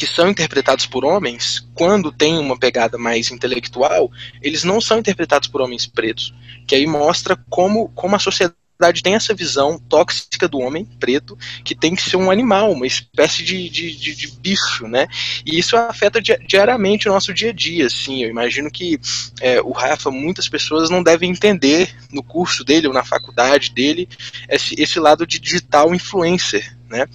[0.00, 4.10] que são interpretados por homens, quando tem uma pegada mais intelectual,
[4.40, 6.32] eles não são interpretados por homens pretos.
[6.66, 8.56] Que aí mostra como, como a sociedade
[9.02, 13.42] tem essa visão tóxica do homem preto, que tem que ser um animal, uma espécie
[13.42, 15.06] de, de, de, de bicho, né?
[15.44, 18.22] E isso afeta diariamente o nosso dia a dia, assim.
[18.22, 18.98] Eu imagino que
[19.42, 24.08] é, o Rafa, muitas pessoas não devem entender no curso dele ou na faculdade dele
[24.48, 27.06] esse, esse lado de digital influencer, né?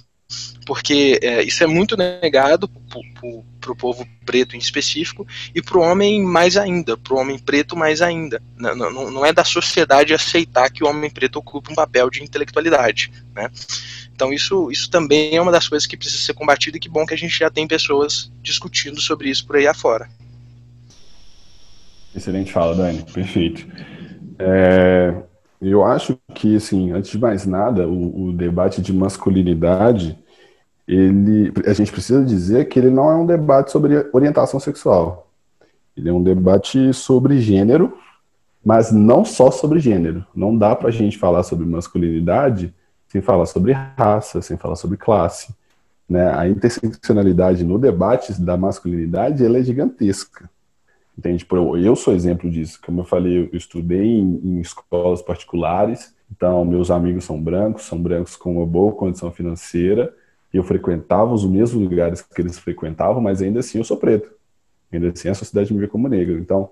[0.66, 5.24] Porque é, isso é muito negado para o povo preto em específico
[5.54, 8.42] e para o homem mais ainda, para o homem preto mais ainda.
[8.56, 12.22] Não, não, não, é da sociedade aceitar que o homem preto ocupe um papel de
[12.22, 13.48] intelectualidade, né?
[14.12, 17.06] Então isso, isso também é uma das coisas que precisa ser combatido e que bom
[17.06, 20.08] que a gente já tem pessoas discutindo sobre isso por aí afora.
[22.14, 23.66] Excelente fala, Dani, perfeito.
[24.38, 25.14] É,
[25.60, 30.18] eu acho que, assim, antes de mais nada, o, o debate de masculinidade
[30.86, 35.28] ele, a gente precisa dizer que ele não é um debate sobre orientação sexual.
[35.96, 37.96] Ele é um debate sobre gênero,
[38.64, 40.24] mas não só sobre gênero.
[40.34, 42.72] Não dá para a gente falar sobre masculinidade
[43.08, 45.54] sem falar sobre raça, sem falar sobre classe.
[46.08, 46.28] Né?
[46.34, 50.50] A interseccionalidade no debate da masculinidade ela é gigantesca.
[51.16, 51.46] Entende?
[51.82, 52.78] Eu sou exemplo disso.
[52.84, 57.98] Como eu falei, eu estudei em, em escolas particulares, então meus amigos são brancos, são
[57.98, 60.14] brancos com uma boa condição financeira,
[60.56, 64.30] eu frequentava os mesmos lugares que eles frequentavam, mas ainda assim eu sou preto.
[64.92, 66.38] Ainda assim a sociedade me vê como negro.
[66.38, 66.70] Então,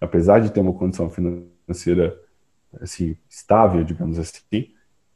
[0.00, 2.18] apesar de ter uma condição financeira
[2.80, 4.68] assim estável, digamos assim,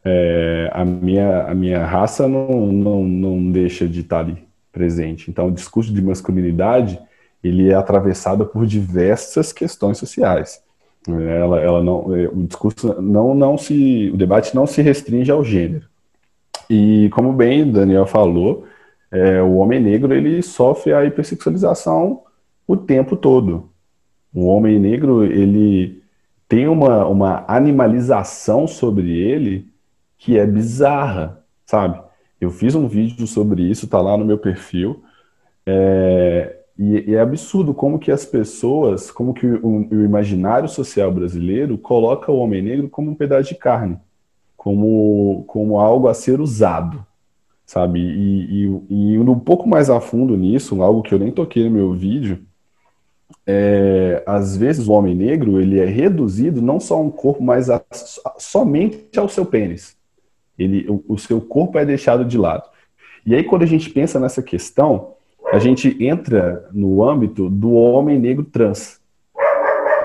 [0.04, 5.30] é, a minha a minha raça não, não, não deixa de estar ali presente.
[5.30, 7.00] Então, o discurso de masculinidade
[7.42, 10.62] ele é atravessado por diversas questões sociais.
[11.06, 15.44] Ela, ela não, é, o discurso não, não se, o debate não se restringe ao
[15.44, 15.86] gênero.
[16.68, 18.66] E como bem Daniel falou,
[19.10, 22.22] é, o homem negro ele sofre a hipersexualização
[22.66, 23.70] o tempo todo.
[24.34, 26.02] O homem negro ele
[26.48, 29.68] tem uma, uma animalização sobre ele
[30.18, 32.00] que é bizarra, sabe?
[32.40, 35.02] Eu fiz um vídeo sobre isso, tá lá no meu perfil.
[35.66, 41.12] É, e, e, é absurdo como que as pessoas, como que o, o, imaginário social
[41.12, 43.98] brasileiro coloca o homem negro como um pedaço de carne,
[44.58, 47.06] como, como algo a ser usado,
[47.64, 48.00] sabe?
[48.00, 51.64] E, e, e indo um pouco mais a fundo nisso, algo que eu nem toquei
[51.64, 52.40] no meu vídeo,
[53.46, 57.70] é, às vezes o homem negro ele é reduzido não só a um corpo, mas
[57.70, 59.96] a, a, somente ao seu pênis.
[60.58, 62.68] Ele, o, o seu corpo é deixado de lado.
[63.24, 65.12] E aí quando a gente pensa nessa questão,
[65.52, 69.00] a gente entra no âmbito do homem negro trans.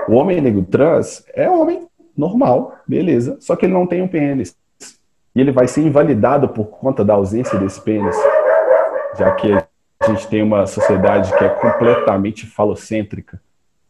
[0.07, 1.87] O homem negro trans é homem
[2.17, 4.56] normal, beleza, só que ele não tem um pênis.
[5.36, 8.15] E ele vai ser invalidado por conta da ausência desse pênis,
[9.17, 13.41] já que a gente tem uma sociedade que é completamente falocêntrica,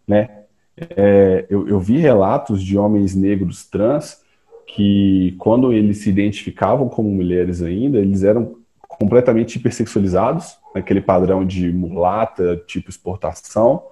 [0.07, 0.43] né?
[0.75, 4.23] É, eu, eu vi relatos de homens negros trans
[4.65, 8.55] que, quando eles se identificavam como mulheres ainda, eles eram
[8.87, 13.83] completamente hipersexualizados, naquele padrão de mulata, tipo exportação,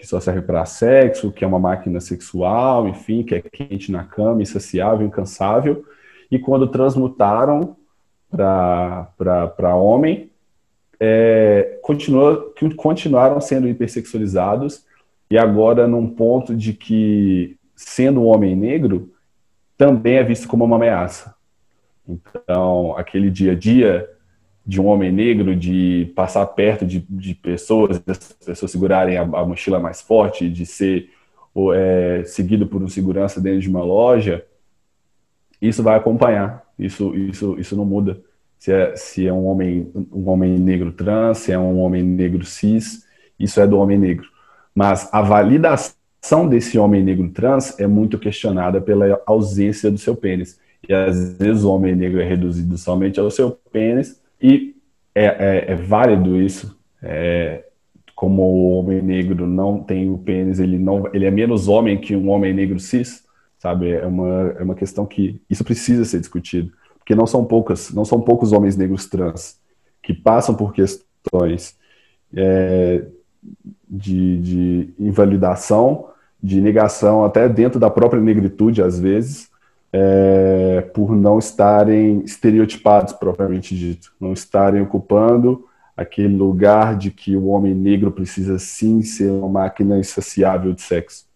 [0.00, 4.02] que só serve para sexo, que é uma máquina sexual, enfim, que é quente na
[4.02, 5.84] cama, insaciável, incansável.
[6.30, 7.76] E quando transmutaram
[8.30, 10.30] para homem,
[10.98, 14.86] é, continua, continuaram sendo hipersexualizados
[15.30, 19.12] e agora num ponto de que, sendo um homem negro,
[19.76, 21.34] também é visto como uma ameaça.
[22.08, 24.08] Então, aquele dia a dia
[24.70, 29.44] de um homem negro, de passar perto de, de pessoas, as pessoas segurarem a, a,
[29.44, 31.10] mochila mais forte, de ser
[31.52, 34.46] ou, é, seguido por um segurança dentro de uma loja,
[35.60, 36.64] isso vai acompanhar.
[36.78, 38.20] Isso, isso, isso não muda.
[38.60, 42.44] Se é, se é um homem, um homem negro trans, se é um homem negro
[42.44, 43.04] cis,
[43.40, 44.28] isso é do homem negro.
[44.72, 50.60] Mas a validação desse homem negro trans é muito questionada pela ausência do seu pênis.
[50.88, 54.76] E às vezes o homem negro é reduzido somente ao seu pênis e
[55.14, 56.78] é, é, é válido isso.
[57.02, 57.64] É,
[58.14, 62.14] como o homem negro não tem o pênis, ele, não, ele é menos homem que
[62.14, 63.24] um homem negro cis,
[63.58, 63.90] sabe?
[63.92, 66.72] É uma, é uma questão que isso precisa ser discutido.
[66.98, 69.58] Porque não são poucas, não são poucos homens negros trans
[70.02, 71.76] que passam por questões
[72.34, 73.04] é,
[73.88, 76.08] de, de invalidação,
[76.42, 79.49] de negação, até dentro da própria negritude, às vezes,
[79.92, 87.46] é, por não estarem estereotipados, propriamente dito, não estarem ocupando aquele lugar de que o
[87.46, 91.26] homem negro precisa sim ser uma máquina insaciável de sexo.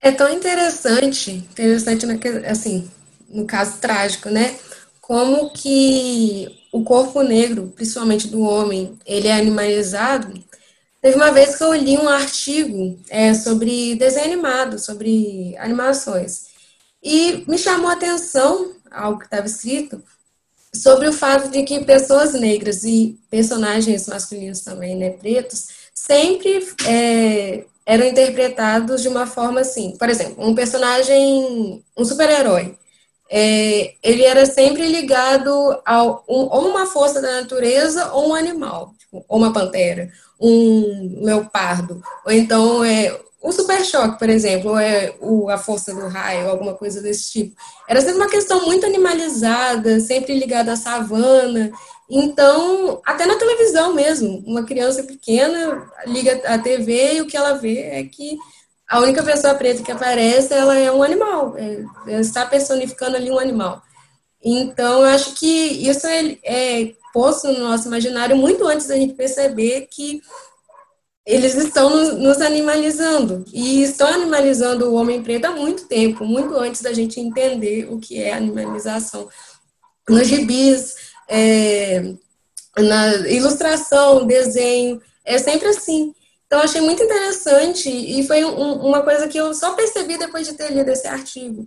[0.00, 2.06] É tão interessante, interessante
[2.46, 2.88] assim,
[3.28, 4.56] no caso trágico, né?
[5.00, 10.32] Como que o corpo negro, principalmente do homem, ele é animalizado
[11.06, 16.46] Teve uma vez que eu li um artigo é, sobre desenho animado, sobre animações,
[17.00, 20.02] e me chamou a atenção, algo que estava escrito,
[20.74, 27.64] sobre o fato de que pessoas negras e personagens masculinos também, né, pretos, sempre é,
[27.86, 29.96] eram interpretados de uma forma assim.
[29.96, 32.76] Por exemplo, um personagem, um super-herói,
[33.30, 38.95] é, ele era sempre ligado a um, ou uma força da natureza ou um animal,
[39.12, 45.14] ou uma pantera, um leopardo, ou então é o super choque, por exemplo, ou é
[45.20, 47.56] o, a força do raio, alguma coisa desse tipo.
[47.88, 51.70] Era sempre uma questão muito animalizada, sempre ligada à savana.
[52.10, 57.52] Então, até na televisão mesmo, uma criança pequena liga a TV e o que ela
[57.52, 58.36] vê é que
[58.88, 63.38] a única pessoa preta que aparece, ela é um animal, é, está personificando ali um
[63.38, 63.80] animal.
[64.44, 69.14] Então, eu acho que isso é, é posto no nosso imaginário muito antes da gente
[69.14, 70.20] perceber que
[71.24, 76.82] eles estão nos, animalizando e estão animalizando o homem preto há muito tempo, muito antes
[76.82, 79.30] da gente entender o que é animalização.
[80.06, 80.94] Nos gibis,
[81.26, 82.12] é,
[82.78, 86.14] na ilustração, desenho, é sempre assim.
[86.46, 90.52] Então, achei muito interessante e foi um, uma coisa que eu só percebi depois de
[90.52, 91.66] ter lido esse artigo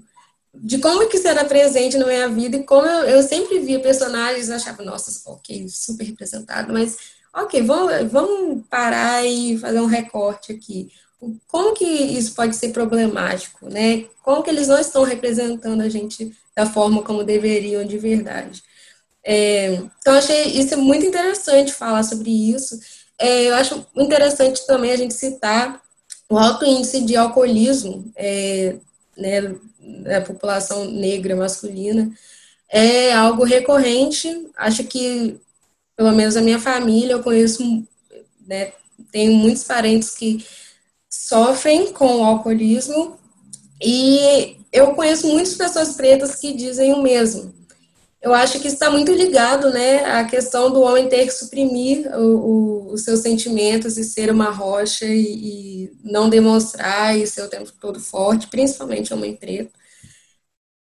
[0.54, 3.80] de como que isso era presente na minha vida e como eu, eu sempre via
[3.80, 6.98] personagens e achava, nossa, ok, super representado, mas
[7.34, 10.92] ok, vamos, vamos parar e fazer um recorte aqui.
[11.48, 14.06] Como que isso pode ser problemático, né?
[14.24, 18.64] Como que eles não estão representando a gente da forma como deveriam de verdade?
[19.24, 22.80] É, então, achei isso muito interessante falar sobre isso.
[23.18, 25.82] É, eu acho interessante também a gente citar
[26.30, 28.78] o alto índice de alcoolismo é,
[29.18, 29.56] né,
[30.04, 32.12] da população negra masculina
[32.70, 34.48] é algo recorrente.
[34.58, 35.40] Acho que,
[35.96, 37.64] pelo menos a minha família, eu conheço,
[38.48, 38.74] né,
[39.12, 40.46] tenho muitos parentes que
[41.10, 43.18] sofrem com o alcoolismo
[43.82, 47.54] e eu conheço muitas pessoas pretas que dizem o mesmo.
[48.22, 52.90] eu acho que está muito ligado né, à questão do homem ter que suprimir o,
[52.90, 57.50] o, os seus sentimentos e ser uma rocha e, e, não demonstrar e ser o
[57.50, 59.79] tempo todo forte, principalmente homem preto.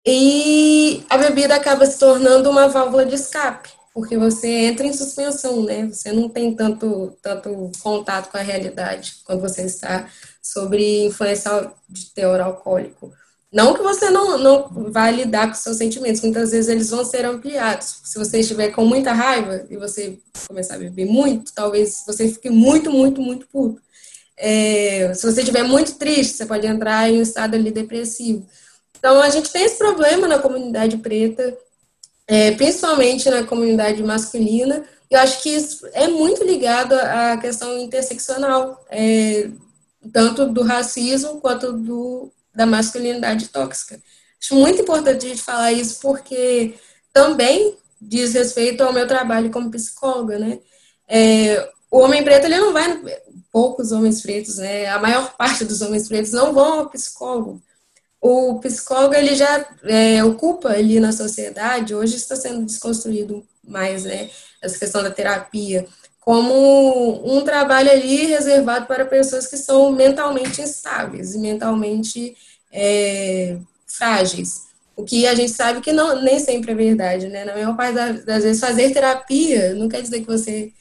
[0.05, 5.63] E a bebida acaba se tornando uma válvula de escape, porque você entra em suspensão,
[5.63, 5.87] né?
[5.87, 10.09] Você não tem tanto, tanto contato com a realidade quando você está
[10.41, 13.13] sobre influência de teor alcoólico.
[13.51, 17.25] Não que você não, não vai lidar com seus sentimentos, muitas vezes eles vão ser
[17.25, 17.99] ampliados.
[18.05, 22.49] Se você estiver com muita raiva e você começar a beber muito, talvez você fique
[22.49, 23.81] muito, muito, muito puto.
[24.37, 28.47] É, se você estiver muito triste, você pode entrar em um estado ali depressivo.
[29.01, 31.57] Então, a gente tem esse problema na comunidade preta,
[32.27, 37.79] é, principalmente na comunidade masculina, e eu acho que isso é muito ligado à questão
[37.79, 39.49] interseccional, é,
[40.13, 43.99] tanto do racismo quanto do da masculinidade tóxica.
[44.39, 46.75] Acho muito importante a gente falar isso porque
[47.13, 50.59] também diz respeito ao meu trabalho como psicóloga, né?
[51.07, 53.01] É, o homem preto, ele não vai,
[53.51, 54.87] poucos homens pretos, né?
[54.87, 57.61] A maior parte dos homens pretos não vão ao psicólogo.
[58.21, 64.29] O psicólogo, ele já é, ocupa ali na sociedade, hoje está sendo desconstruído mais, né?
[64.61, 65.87] Essa questão da terapia,
[66.19, 72.37] como um trabalho ali reservado para pessoas que são mentalmente instáveis e mentalmente
[72.71, 73.57] é,
[73.87, 74.67] frágeis.
[74.95, 77.43] O que a gente sabe que não, nem sempre é verdade, né?
[77.43, 80.71] Na maior parte das, vezes, fazer terapia não quer dizer que você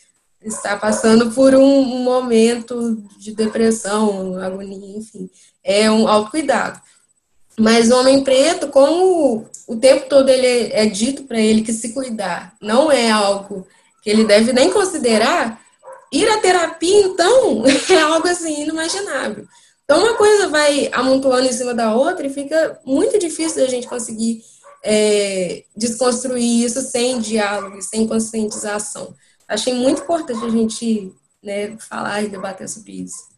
[0.42, 5.30] está passando por um, um momento de depressão, agonia, enfim.
[5.64, 6.80] É um autocuidado.
[7.60, 11.74] Mas o homem preto, como o tempo todo ele é, é dito para ele que
[11.74, 13.66] se cuidar não é algo
[14.02, 15.60] que ele deve nem considerar,
[16.10, 19.46] ir à terapia, então, é algo assim inimaginável.
[19.84, 23.86] Então, uma coisa vai amontoando em cima da outra e fica muito difícil a gente
[23.86, 24.40] conseguir
[24.82, 29.14] é, desconstruir isso sem diálogo, sem conscientização.
[29.46, 33.29] Achei muito importante a gente né, falar e debater sobre isso.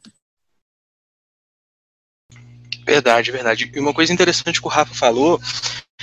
[2.85, 3.71] Verdade, verdade.
[3.75, 5.41] E uma coisa interessante que o Rafa falou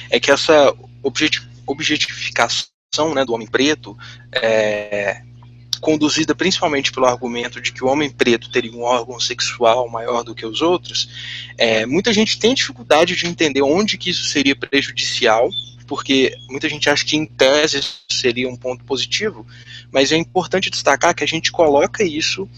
[0.10, 0.74] é que essa
[1.68, 2.68] objetificação
[3.14, 3.98] né, do homem preto,
[4.32, 5.22] é,
[5.80, 10.36] conduzida principalmente pelo argumento de que o homem preto teria um órgão sexual maior do
[10.36, 11.10] que os outros,
[11.58, 15.50] é, muita gente tem dificuldade de entender onde que isso seria prejudicial,
[15.88, 19.46] porque muita gente acha que em tese seria um ponto positivo,
[19.92, 22.50] mas é importante destacar que a gente coloca isso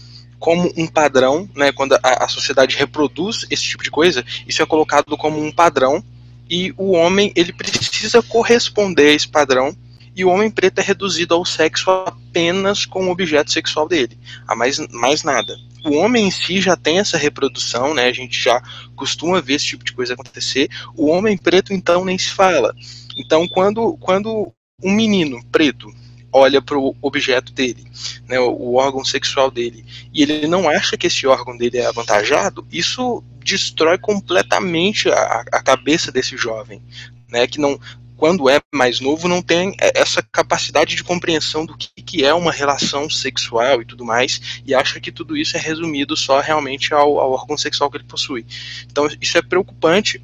[0.42, 4.66] como um padrão, né, quando a, a sociedade reproduz esse tipo de coisa, isso é
[4.66, 6.02] colocado como um padrão
[6.50, 9.72] e o homem ele precisa corresponder a esse padrão
[10.16, 14.18] e o homem preto é reduzido ao sexo apenas com o objeto sexual dele,
[14.48, 15.56] a mais, mais nada.
[15.84, 18.06] O homem em si já tem essa reprodução, né?
[18.06, 18.60] A gente já
[18.96, 20.68] costuma ver esse tipo de coisa acontecer.
[20.96, 22.74] O homem preto então nem se fala.
[23.16, 25.88] Então quando quando um menino preto
[26.32, 27.84] olha para o objeto dele,
[28.26, 32.66] né, o órgão sexual dele, e ele não acha que esse órgão dele é avantajado,
[32.72, 36.82] isso destrói completamente a, a cabeça desse jovem,
[37.28, 37.78] né, que não,
[38.22, 42.52] quando é mais novo, não tem essa capacidade de compreensão do que, que é uma
[42.52, 47.18] relação sexual e tudo mais, e acha que tudo isso é resumido só realmente ao,
[47.18, 48.46] ao órgão sexual que ele possui.
[48.88, 50.22] Então, isso é preocupante,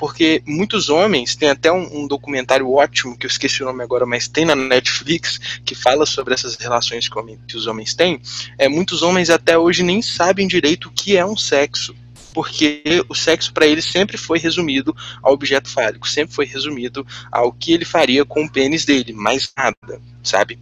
[0.00, 4.06] porque muitos homens, tem até um, um, documentário ótimo, que eu esqueci o nome agora,
[4.06, 7.14] mas tem na Netflix, que fala sobre essas relações que,
[7.46, 8.18] que os homens têm.
[8.56, 11.94] É, muitos homens até hoje nem sabem direito o que é um sexo
[12.32, 17.52] porque o sexo para ele sempre foi resumido ao objeto fálico, sempre foi resumido ao
[17.52, 20.56] que ele faria com o pênis dele, mais nada, sabe?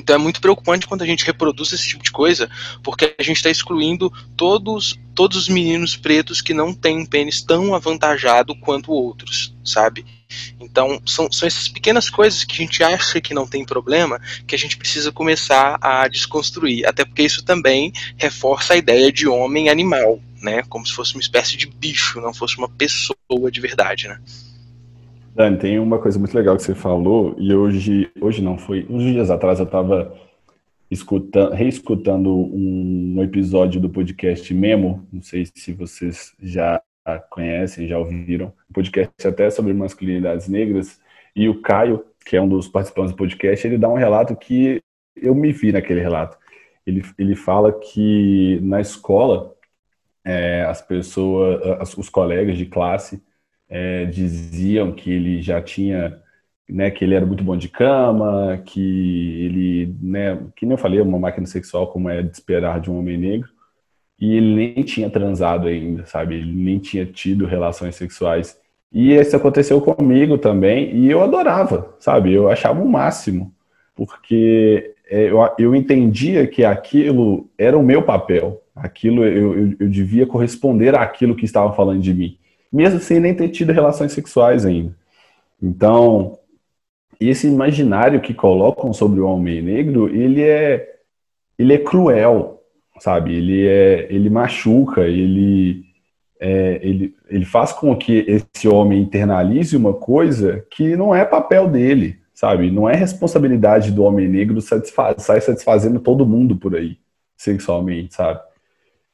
[0.00, 2.50] Então é muito preocupante quando a gente reproduz esse tipo de coisa,
[2.82, 7.42] porque a gente está excluindo todos, todos os meninos pretos que não têm um pênis
[7.42, 10.06] tão avantajado quanto outros, sabe?
[10.58, 14.54] Então são, são essas pequenas coisas que a gente acha que não tem problema que
[14.54, 19.68] a gente precisa começar a desconstruir, até porque isso também reforça a ideia de homem
[19.68, 20.62] animal, né?
[20.68, 24.18] Como se fosse uma espécie de bicho, não fosse uma pessoa de verdade, né?
[25.34, 29.02] Dani, tem uma coisa muito legal que você falou, e hoje, hoje não, foi uns
[29.04, 30.12] dias atrás eu estava
[30.90, 36.82] escutando, reescutando um episódio do podcast Memo, não sei se vocês já
[37.30, 41.00] conhecem, já ouviram, um podcast até sobre masculinidades negras,
[41.34, 44.82] e o Caio, que é um dos participantes do podcast, ele dá um relato que
[45.14, 46.36] eu me vi naquele relato.
[46.84, 49.54] Ele, ele fala que na escola
[50.24, 53.22] é, as pessoas, as, os colegas de classe
[53.70, 56.18] é, diziam que ele já tinha,
[56.68, 61.00] né, que ele era muito bom de cama, que ele, né, que nem eu falei,
[61.00, 63.48] uma máquina sexual como é de esperar de um homem negro,
[64.20, 66.34] e ele nem tinha transado ainda, sabe?
[66.34, 68.58] Ele nem tinha tido relações sexuais.
[68.92, 72.32] E isso aconteceu comigo também, e eu adorava, sabe?
[72.32, 73.54] Eu achava o máximo,
[73.94, 79.88] porque é, eu, eu entendia que aquilo era o meu papel, aquilo eu, eu, eu
[79.88, 82.36] devia corresponder àquilo que estavam falando de mim,
[82.72, 84.94] mesmo sem nem ter tido relações sexuais ainda.
[85.62, 86.38] Então,
[87.20, 90.96] esse imaginário que colocam sobre o homem negro, ele é,
[91.58, 92.62] ele é cruel,
[92.98, 93.34] sabe?
[93.34, 95.84] Ele é, ele machuca, ele,
[96.38, 101.68] é, ele, ele faz com que esse homem internalize uma coisa que não é papel
[101.68, 102.70] dele, sabe?
[102.70, 106.96] Não é responsabilidade do homem negro satisfaz, sair satisfazendo todo mundo por aí,
[107.36, 108.40] sexualmente, sabe?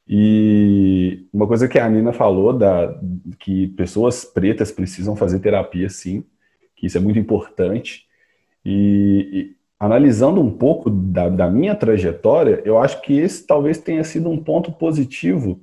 [0.09, 2.97] E uma coisa que a Nina falou, da,
[3.39, 6.23] que pessoas pretas precisam fazer terapia, sim,
[6.75, 8.05] que isso é muito importante.
[8.63, 14.03] E, e analisando um pouco da, da, minha trajetória, eu acho que esse talvez tenha
[14.03, 15.61] sido um ponto positivo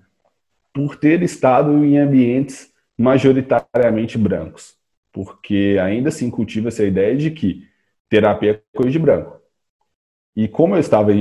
[0.72, 4.74] por ter estado em ambientes majoritariamente brancos,
[5.12, 7.66] porque ainda assim cultiva-se a ideia de que
[8.08, 9.40] terapia é coisa de branco.
[10.36, 11.12] E como eu estava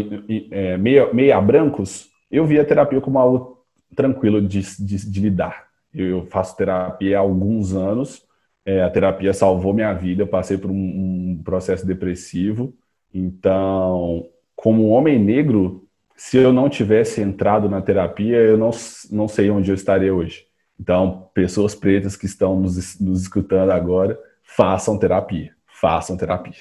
[0.51, 3.63] é, meia, meia brancos, eu via a terapia como algo
[3.95, 5.67] tranquilo de, de, de lidar.
[5.93, 8.25] Eu faço terapia há alguns anos
[8.65, 10.23] é, a terapia salvou minha vida.
[10.23, 12.73] Eu passei por um, um, processo depressivo.
[13.13, 14.25] Então,
[14.55, 18.71] como homem negro, se eu não tivesse entrado na terapia, eu não,
[19.11, 20.45] não sei onde eu estaria hoje.
[20.79, 25.51] Então, pessoas pretas que estão nos, nos escutando agora, façam terapia.
[25.67, 26.53] Façam terapia.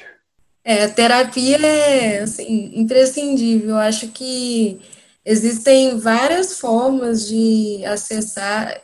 [0.65, 3.71] É, terapia é assim, imprescindível.
[3.71, 4.81] Eu acho que
[5.25, 8.81] existem várias formas de acessar.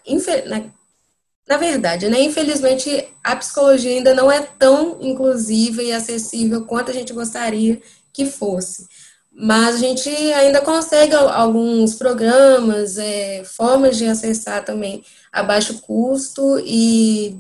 [1.49, 6.95] Na verdade, né, infelizmente, a psicologia ainda não é tão inclusiva e acessível quanto a
[6.95, 7.81] gente gostaria
[8.13, 8.87] que fosse.
[9.33, 16.61] Mas a gente ainda consegue alguns programas, é, formas de acessar também a baixo custo
[16.65, 17.39] e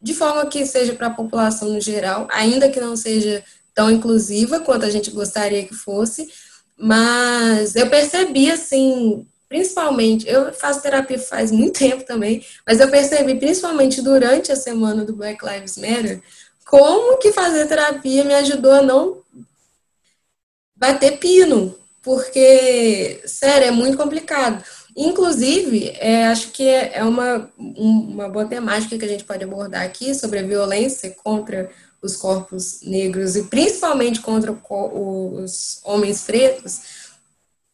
[0.00, 4.60] de forma que seja para a população no geral, ainda que não seja tão inclusiva
[4.60, 6.26] quanto a gente gostaria que fosse,
[6.78, 13.34] mas eu percebi, assim, principalmente, eu faço terapia faz muito tempo também, mas eu percebi,
[13.36, 16.22] principalmente durante a semana do Black Lives Matter,
[16.66, 19.22] como que fazer terapia me ajudou a não
[20.74, 24.62] bater pino, porque, sério, é muito complicado.
[24.96, 30.14] Inclusive, é, acho que é uma, uma boa temática que a gente pode abordar aqui
[30.14, 31.70] sobre a violência contra
[32.02, 36.80] os corpos negros e principalmente contra os homens pretos,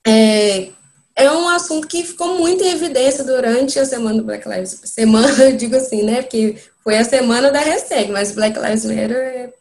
[0.07, 0.71] é,
[1.15, 4.81] é um assunto que ficou muito em evidência durante a semana do Black Lives.
[4.85, 6.23] Semana, eu digo assim, né?
[6.23, 9.53] Porque foi a semana da hashtag, mas Black Lives Matter é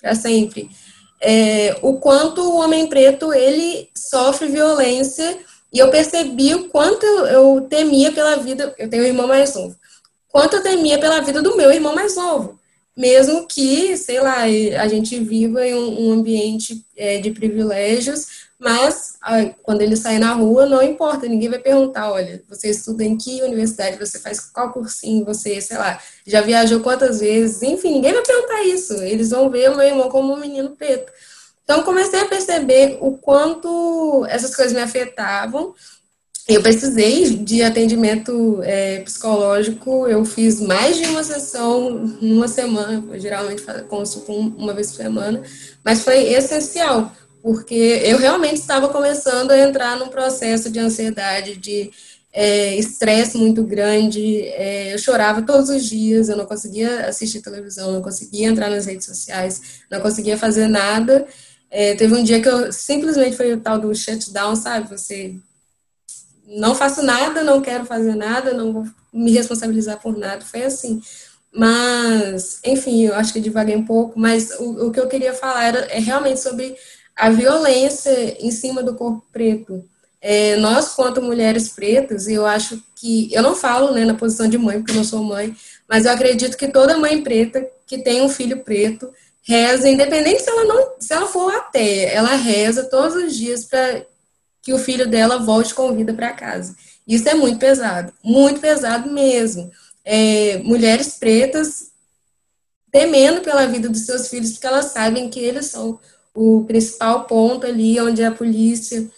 [0.00, 0.70] para sempre.
[1.20, 5.38] É, o quanto o homem preto ele sofre violência
[5.72, 8.74] e eu percebi o quanto eu temia pela vida.
[8.78, 9.76] Eu tenho um irmão mais novo.
[10.28, 12.59] Quanto eu temia pela vida do meu irmão mais novo,
[13.00, 19.14] mesmo que, sei lá, a gente viva em um, ambiente é, de privilégios, mas
[19.62, 23.42] quando ele sair na rua, não importa, ninguém vai perguntar, olha, você estuda em que
[23.42, 28.22] universidade, você faz qual cursinho, você, sei lá, já viajou quantas vezes, enfim, ninguém vai
[28.22, 28.92] perguntar isso.
[29.02, 31.10] Eles vão ver o meu irmão como um menino preto.
[31.64, 35.74] Então, comecei a perceber o quanto essas coisas me afetavam.
[36.48, 43.20] Eu precisei de atendimento é, psicológico, eu fiz mais de uma sessão numa semana, eu
[43.20, 45.42] geralmente consulto uma vez por semana,
[45.84, 47.12] mas foi essencial,
[47.42, 51.90] porque eu realmente estava começando a entrar num processo de ansiedade, de
[52.32, 54.42] é, estresse é, muito grande.
[54.48, 58.86] É, eu chorava todos os dias, eu não conseguia assistir televisão, não conseguia entrar nas
[58.86, 61.26] redes sociais, não conseguia fazer nada.
[61.70, 64.88] É, teve um dia que eu simplesmente foi o tal do shutdown, sabe?
[64.88, 65.36] Você
[66.58, 70.44] não faço nada, não quero fazer nada, não vou me responsabilizar por nada.
[70.44, 71.00] Foi assim.
[71.52, 75.64] Mas, enfim, eu acho que divaguei um pouco, mas o, o que eu queria falar
[75.64, 76.76] era é realmente sobre
[77.16, 79.84] a violência em cima do corpo preto.
[80.22, 84.58] É, nós, quanto mulheres pretas, eu acho que, eu não falo né, na posição de
[84.58, 85.56] mãe, porque eu não sou mãe,
[85.88, 89.10] mas eu acredito que toda mãe preta que tem um filho preto
[89.42, 94.04] reza, independente se ela não, se ela for até, ela reza todos os dias para
[94.70, 96.76] que o filho dela volte com vida para casa.
[97.04, 99.68] Isso é muito pesado, muito pesado mesmo.
[100.04, 101.90] É, mulheres pretas
[102.92, 105.98] temendo pela vida dos seus filhos, porque elas sabem que eles são
[106.32, 109.10] o principal ponto ali onde a polícia,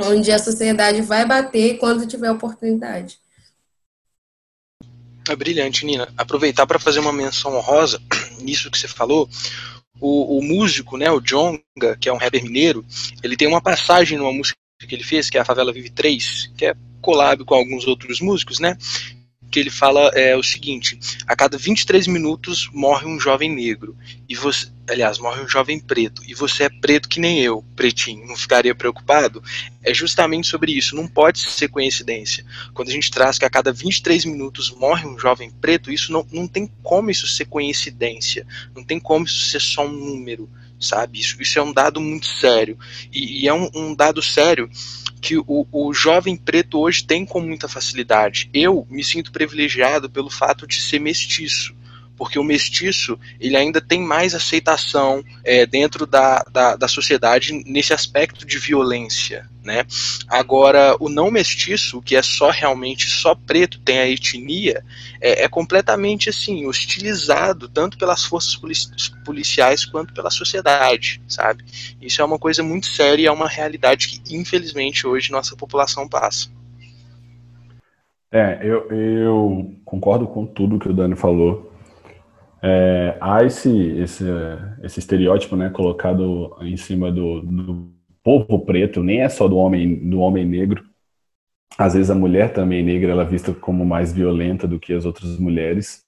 [0.00, 3.18] onde a sociedade vai bater quando tiver oportunidade.
[5.28, 6.12] É brilhante, Nina.
[6.16, 8.00] Aproveitar para fazer uma menção honrosa
[8.40, 9.28] nisso que você falou.
[10.00, 12.84] O, o, músico, né, o Jonga, que é um rapper mineiro,
[13.24, 16.52] ele tem uma passagem numa música que ele fez, que é a Favela Vive 3,
[16.56, 18.76] que é collab com alguns outros músicos, né?
[19.54, 20.98] que ele fala é, o seguinte:
[21.28, 23.96] a cada 23 minutos morre um jovem negro
[24.28, 28.26] e você, aliás, morre um jovem preto e você é preto que nem eu, pretinho,
[28.26, 29.40] não ficaria preocupado?
[29.80, 32.44] É justamente sobre isso, não pode ser coincidência.
[32.72, 36.26] Quando a gente traz que a cada 23 minutos morre um jovem preto, isso não,
[36.32, 38.44] não tem como isso ser coincidência,
[38.74, 40.50] não tem como isso ser só um número,
[40.84, 41.18] sabe?
[41.18, 42.78] Isso, isso é um dado muito sério
[43.12, 44.70] e, e é um, um dado sério
[45.20, 48.50] que o, o jovem preto hoje tem com muita facilidade.
[48.52, 51.74] Eu me sinto privilegiado pelo fato de ser mestiço
[52.16, 57.92] porque o mestiço ele ainda tem mais aceitação é, dentro da, da, da, sociedade nesse
[57.92, 59.84] aspecto de violência, né?
[60.28, 64.84] Agora, o não mestiço, que é só realmente só preto, tem a etnia,
[65.20, 68.60] é, é completamente assim hostilizado tanto pelas forças
[69.24, 71.64] policiais quanto pela sociedade, sabe?
[72.00, 76.48] Isso é uma coisa muito séria, é uma realidade que infelizmente hoje nossa população passa.
[78.30, 81.72] É, eu, eu concordo com tudo que o Dani falou.
[82.60, 84.24] É, há esse, esse,
[84.82, 87.94] esse estereótipo né, colocado em cima do, do
[88.24, 90.84] povo preto, nem é só do homem, do homem negro.
[91.78, 95.04] Às vezes a mulher também negra ela é vista como mais violenta do que as
[95.04, 96.04] outras mulheres.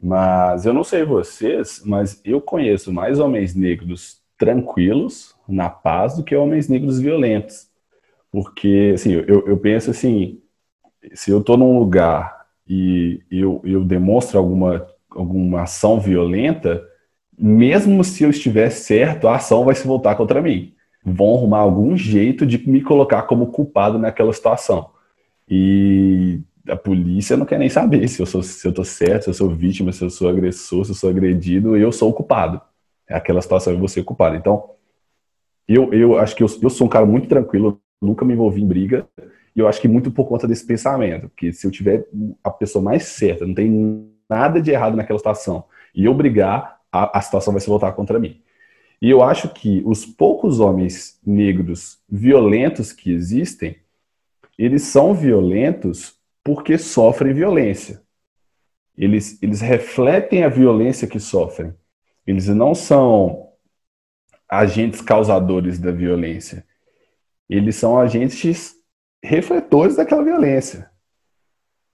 [0.00, 6.22] Mas eu não sei vocês, mas eu conheço mais homens negros tranquilos, na paz, do
[6.22, 7.68] que homens negros violentos.
[8.30, 10.40] Porque, assim, eu, eu penso assim,
[11.14, 16.86] se eu estou num lugar e eu, eu demonstro alguma alguma ação violenta,
[17.36, 20.74] mesmo se eu estiver certo, a ação vai se voltar contra mim.
[21.04, 24.90] Vão arrumar algum jeito de me colocar como culpado naquela situação.
[25.48, 29.30] E a polícia não quer nem saber se eu sou se eu tô certo, se
[29.30, 32.60] eu sou vítima, se eu sou agressor, se eu sou agredido, eu sou o culpado.
[33.08, 34.36] É aquela situação vou ser culpado.
[34.36, 34.70] Então,
[35.66, 38.66] eu, eu acho que eu, eu sou um cara muito tranquilo, nunca me envolvi em
[38.66, 39.06] briga,
[39.56, 42.06] e eu acho que muito por conta desse pensamento, porque se eu tiver
[42.44, 47.18] a pessoa mais certa, não tem nada de errado naquela situação e eu brigar, a,
[47.18, 48.40] a situação vai se voltar contra mim.
[49.00, 53.76] E eu acho que os poucos homens negros violentos que existem,
[54.58, 58.02] eles são violentos porque sofrem violência.
[58.96, 61.72] Eles, eles refletem a violência que sofrem.
[62.26, 63.52] Eles não são
[64.48, 66.66] agentes causadores da violência.
[67.48, 68.74] Eles são agentes
[69.22, 70.90] refletores daquela violência.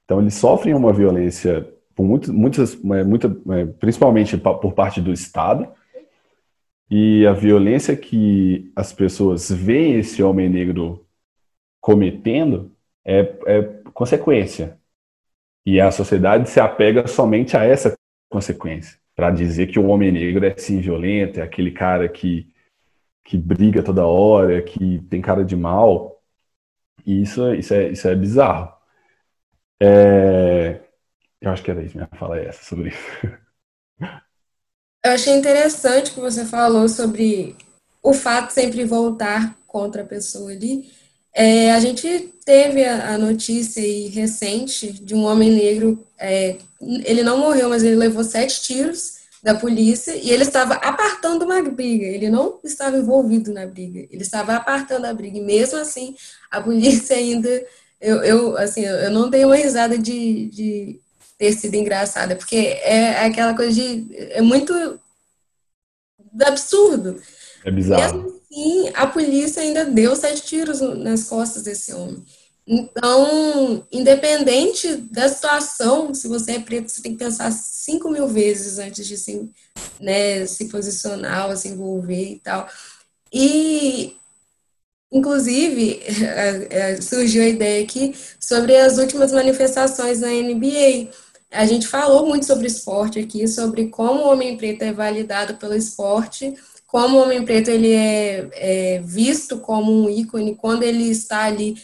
[0.04, 5.68] Então, eles sofrem uma violência por muitas, é, muita, é, principalmente por parte do Estado,
[6.90, 11.06] e a violência que as pessoas veem esse homem negro
[11.80, 12.74] cometendo
[13.04, 13.62] é, é
[13.92, 14.78] consequência.
[15.66, 17.94] E a sociedade se apega somente a essa
[18.30, 22.52] consequência, para dizer que o homem negro é sim violento, é aquele cara que,
[23.24, 26.22] que briga toda hora, que tem cara de mal.
[27.06, 28.74] E isso, isso, é, isso é bizarro.
[29.80, 30.80] É,
[31.40, 33.00] eu acho que era isso, minha fala é essa sobre isso.
[35.04, 37.54] Eu achei interessante que você falou sobre
[38.02, 40.90] o fato sempre voltar contra a pessoa ali.
[41.34, 47.22] É, a gente teve a, a, notícia aí recente de um homem negro, é, ele
[47.22, 52.06] não morreu, mas ele levou sete tiros da polícia e ele estava apartando uma briga,
[52.06, 56.16] ele não estava envolvido na briga, ele estava apartando a briga, e mesmo assim
[56.50, 57.50] a polícia ainda,
[58.00, 61.00] eu, eu assim, eu não dei uma risada de, de
[61.44, 64.06] ter sido engraçada, porque é aquela coisa de.
[64.30, 64.72] É muito
[66.40, 67.20] absurdo.
[67.64, 68.02] É bizarro.
[68.02, 72.24] Mesmo assim, a polícia ainda deu sete tiros nas costas desse homem.
[72.66, 78.78] Então, independente da situação, se você é preto, você tem que pensar cinco mil vezes
[78.78, 79.50] antes de se,
[80.00, 82.66] né, se posicionar ou se envolver e tal.
[83.30, 84.16] E
[85.14, 86.02] Inclusive,
[87.00, 91.08] surgiu a ideia aqui sobre as últimas manifestações na NBA.
[91.54, 95.74] A gente falou muito sobre esporte aqui, sobre como o homem preto é validado pelo
[95.74, 96.54] esporte,
[96.86, 101.76] como o homem preto ele é, é visto como um ícone quando ele está ali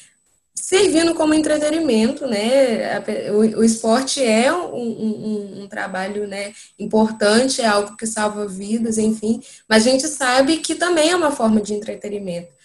[0.54, 3.00] servindo como entretenimento, né?
[3.32, 8.96] O, o esporte é um, um, um, trabalho né, importante, é algo que salva vidas,
[8.98, 12.59] enfim, mas a gente sabe que também é uma forma de entretenimento.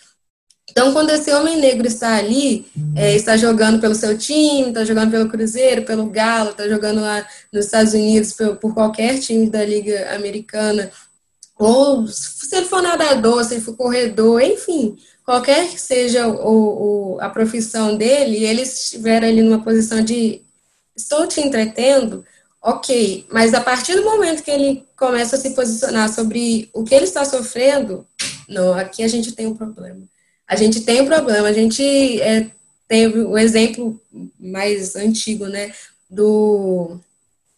[0.70, 5.11] Então, quando esse homem negro está ali, é, está jogando pelo seu time, está jogando
[5.11, 9.63] pelo Cruzeiro, pelo Galo, está jogando lá nos Estados Unidos por, por, qualquer time da
[9.63, 10.91] Liga Americana,
[11.57, 17.22] ou se ele for nadador, se ele for corredor, enfim, qualquer que seja o, o,
[17.22, 20.41] a profissão dele, e ele estiver ali numa posição de
[20.95, 22.26] estou te entretendo,
[22.61, 26.95] ok, mas a partir do momento que ele começa a se posicionar sobre o que
[26.95, 28.05] ele está sofrendo,
[28.49, 30.03] não, aqui a gente tem um problema
[30.47, 32.47] a gente tem um problema, a gente é,
[32.87, 33.99] tem o exemplo
[34.39, 35.71] mais antigo, né?
[36.09, 36.97] do,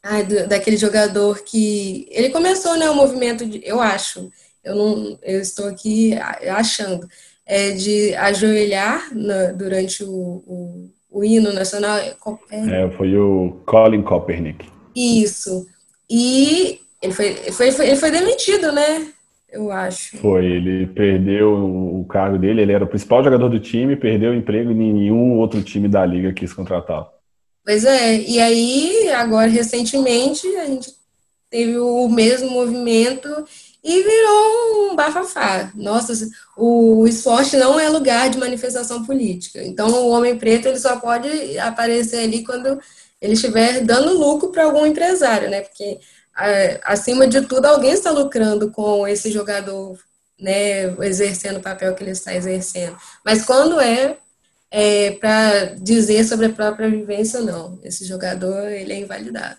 [0.02, 4.32] ai, do, daquele jogador que ele começou né o movimento de, eu acho
[4.64, 6.14] eu não eu estou aqui
[6.50, 7.08] achando
[7.46, 12.16] é, de ajoelhar na, durante o, o, o, hino nacional é,
[12.52, 14.68] é, foi o Colin Kaepernick.
[14.94, 15.66] Isso.
[16.10, 19.14] E ele foi, foi, foi, ele foi demitido né
[19.50, 20.18] eu acho.
[20.18, 24.36] Foi, ele perdeu o cargo dele, ele era o principal jogador do time, perdeu o
[24.36, 27.08] emprego e nenhum outro time da liga quis contratá-lo.
[27.64, 30.90] Pois é, e aí, agora, recentemente, a gente
[31.50, 33.28] teve o mesmo movimento
[33.84, 35.72] e virou um bafafá.
[35.76, 36.14] Nossa,
[36.58, 39.64] o esporte não é lugar de manifestação política.
[39.64, 42.80] Então, o homem preto ele só pode aparecer ali quando
[43.22, 45.62] ele estiver dando lucro para algum empresário, né?
[45.62, 46.00] Porque
[46.84, 49.98] acima de tudo, alguém está lucrando com esse jogador,
[50.40, 52.96] né, exercendo o papel que ele está exercendo.
[53.26, 54.18] Mas quando é,
[54.70, 57.80] é para dizer sobre a própria vivência, não.
[57.84, 59.58] Esse jogador, ele é invalidado.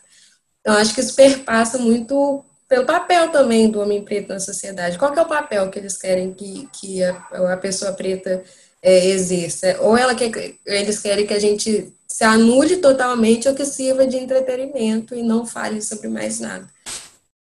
[0.60, 4.98] Então, acho que isso perpassa muito pelo papel também do homem preto na sociedade.
[4.98, 7.16] Qual é o papel que eles querem que, que a,
[7.52, 8.44] a pessoa preta
[8.82, 9.76] é, exerça?
[9.80, 10.30] Ou ela quer,
[10.66, 15.46] eles querem que a gente se anule totalmente ou que sirva de entretenimento e não
[15.46, 16.66] fale sobre mais nada.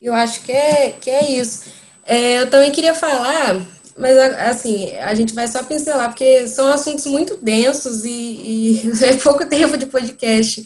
[0.02, 1.64] Eu acho que é, que é isso.
[2.06, 3.66] É, eu também queria falar,
[3.98, 9.16] mas assim, a gente vai só pincelar, porque são assuntos muito densos e, e é
[9.18, 10.66] pouco tempo de podcast.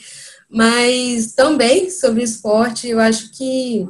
[0.50, 3.88] Mas também sobre esporte, eu acho que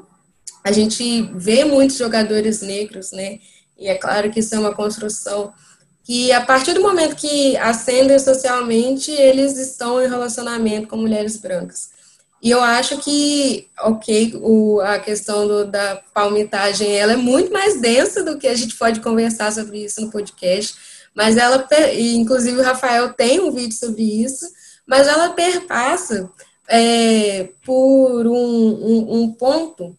[0.64, 3.40] a gente vê muitos jogadores negros, né?
[3.78, 5.54] E é claro que isso é uma construção
[6.10, 11.92] que a partir do momento que ascendem socialmente, eles estão em relacionamento com mulheres brancas.
[12.42, 17.80] E eu acho que, ok, o, a questão do, da palmitagem, ela é muito mais
[17.80, 20.74] densa do que a gente pode conversar sobre isso no podcast,
[21.14, 24.48] mas ela, inclusive o Rafael tem um vídeo sobre isso,
[24.88, 26.28] mas ela perpassa
[26.68, 29.96] é, por um, um, um ponto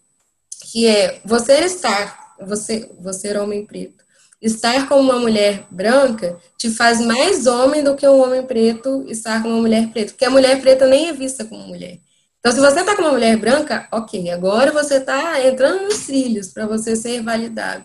[0.73, 4.00] que é você estar, você, você é homem preto,
[4.41, 9.43] estar com uma mulher branca te faz mais homem do que um homem preto estar
[9.43, 11.99] com uma mulher preta, porque a mulher preta nem é vista como mulher.
[12.39, 16.49] Então, se você está com uma mulher branca, ok, agora você está entrando nos trilhos
[16.49, 17.85] para você ser validado.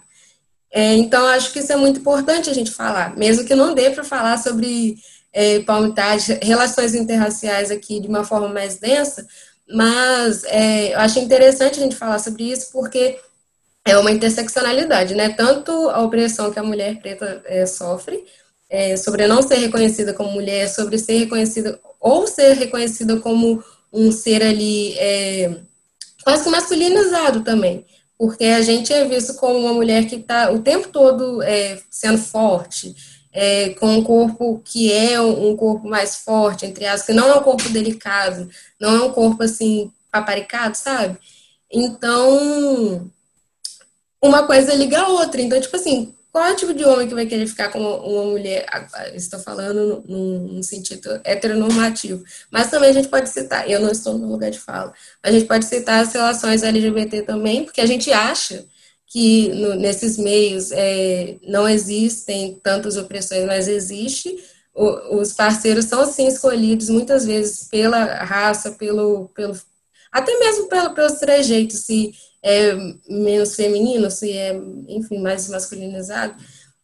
[0.71, 3.89] É, então, acho que isso é muito importante a gente falar, mesmo que não dê
[3.89, 4.97] para falar sobre
[5.33, 9.27] é, palmitagem, relações interraciais aqui de uma forma mais densa,
[9.67, 13.19] mas é, eu acho interessante a gente falar sobre isso porque
[13.85, 15.29] é uma interseccionalidade, né?
[15.29, 18.25] Tanto a opressão que a mulher preta é, sofre,
[18.67, 23.63] é, sobre não ser reconhecida como mulher, sobre ser reconhecida ou ser reconhecida como
[23.93, 25.59] um ser ali é,
[26.23, 27.85] quase que masculinizado também,
[28.17, 32.17] porque a gente é visto como uma mulher que está o tempo todo é, sendo
[32.17, 32.95] forte,
[33.31, 37.35] é, com um corpo que é um corpo mais forte, entre as que não é
[37.35, 41.17] um corpo delicado, não é um corpo assim paparicado, sabe?
[41.71, 43.11] Então,
[44.25, 45.41] uma coisa liga a outra.
[45.41, 48.25] Então, tipo assim, qual é o tipo de homem que vai querer ficar com uma,
[48.25, 48.65] mulher?
[49.13, 52.25] Estou falando num, sentido heteronormativo.
[52.51, 55.45] Mas também a gente pode citar, eu não estou no lugar de fala, a gente
[55.45, 58.65] pode citar as relações LGBT também, porque a gente acha
[59.07, 64.35] que no, nesses meios é, não existem tantas opressões, mas existe.
[64.73, 69.55] O, os parceiros são, sim, escolhidos muitas vezes pela raça, pelo, pelo
[70.11, 72.13] até mesmo pelo, pelos trejeitos, se
[72.45, 72.75] é
[73.09, 74.55] menos feminino, se é,
[74.87, 76.35] enfim, mais masculinizado.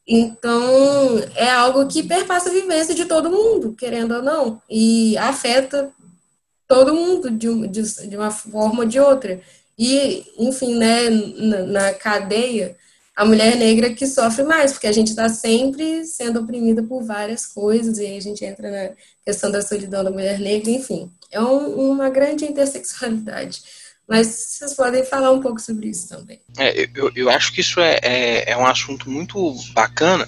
[0.07, 5.91] Então, é algo que perpassa a vivência de todo mundo, querendo ou não, e afeta
[6.67, 9.39] todo mundo de, de, de uma forma ou de outra.
[9.77, 12.75] E, enfim, né, na, na cadeia,
[13.15, 17.45] a mulher negra que sofre mais, porque a gente está sempre sendo oprimida por várias
[17.45, 21.39] coisas, e aí a gente entra na questão da solidão da mulher negra, enfim, é
[21.39, 23.61] um, uma grande interseccionalidade.
[24.11, 26.41] Mas vocês podem falar um pouco sobre isso também.
[26.57, 30.27] É, eu, eu acho que isso é, é, é, um assunto muito bacana,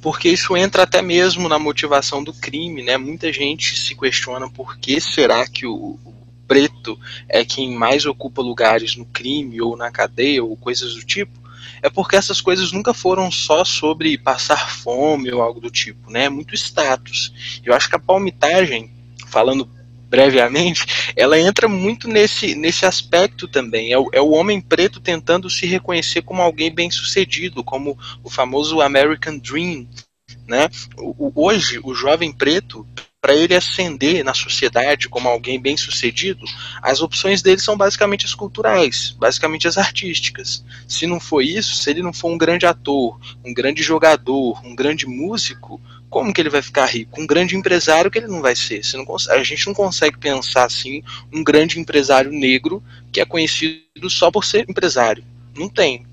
[0.00, 2.96] porque isso entra até mesmo na motivação do crime, né?
[2.96, 6.14] Muita gente se questiona por que será que o, o
[6.46, 6.98] preto
[7.28, 11.38] é quem mais ocupa lugares no crime ou na cadeia ou coisas do tipo
[11.82, 16.24] é porque essas coisas nunca foram só sobre passar fome ou algo do tipo, né?
[16.24, 17.60] É muito status.
[17.62, 18.90] Eu acho que a palmitagem,
[19.26, 19.68] falando
[20.08, 23.92] brevemente, ela entra muito nesse, nesse aspecto também.
[23.92, 28.30] É o, é o homem preto tentando se reconhecer como alguém bem sucedido, como o
[28.30, 29.86] famoso American Dream.
[30.46, 30.68] Né?
[30.96, 32.86] O, hoje, o jovem preto,
[33.20, 36.44] para ele ascender na sociedade como alguém bem sucedido,
[36.80, 40.64] as opções dele são basicamente as culturais, basicamente as artísticas.
[40.86, 44.74] Se não for isso, se ele não for um grande ator, um grande jogador, um
[44.74, 47.20] grande músico, como que ele vai ficar rico?
[47.20, 48.80] Um grande empresário que ele não vai ser.
[48.94, 51.02] Não consegue, a gente não consegue pensar assim
[51.32, 52.82] um grande empresário negro
[53.12, 55.24] que é conhecido só por ser empresário.
[55.56, 56.06] Não tem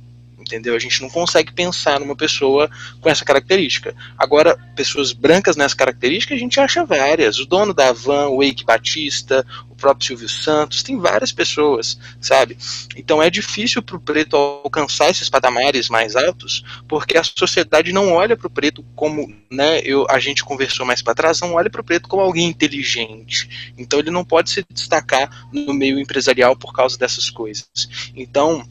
[0.46, 0.76] entendeu?
[0.76, 2.70] A gente não consegue pensar numa pessoa
[3.02, 3.96] com essa característica.
[4.18, 7.40] Agora, pessoas brancas nessa característica, a gente acha várias.
[7.40, 12.58] O dono da Van, o Eike Batista, o próprio Silvio Santos, tem várias pessoas, sabe?
[12.96, 18.14] Então é difícil para o preto alcançar esses patamares mais altos, porque a sociedade não
[18.14, 21.70] olha para o preto como, né, eu, a gente conversou mais para trás, não olha
[21.70, 23.74] para o preto como alguém inteligente.
[23.78, 27.68] Então ele não pode se destacar no meio empresarial por causa dessas coisas.
[28.16, 28.66] Então,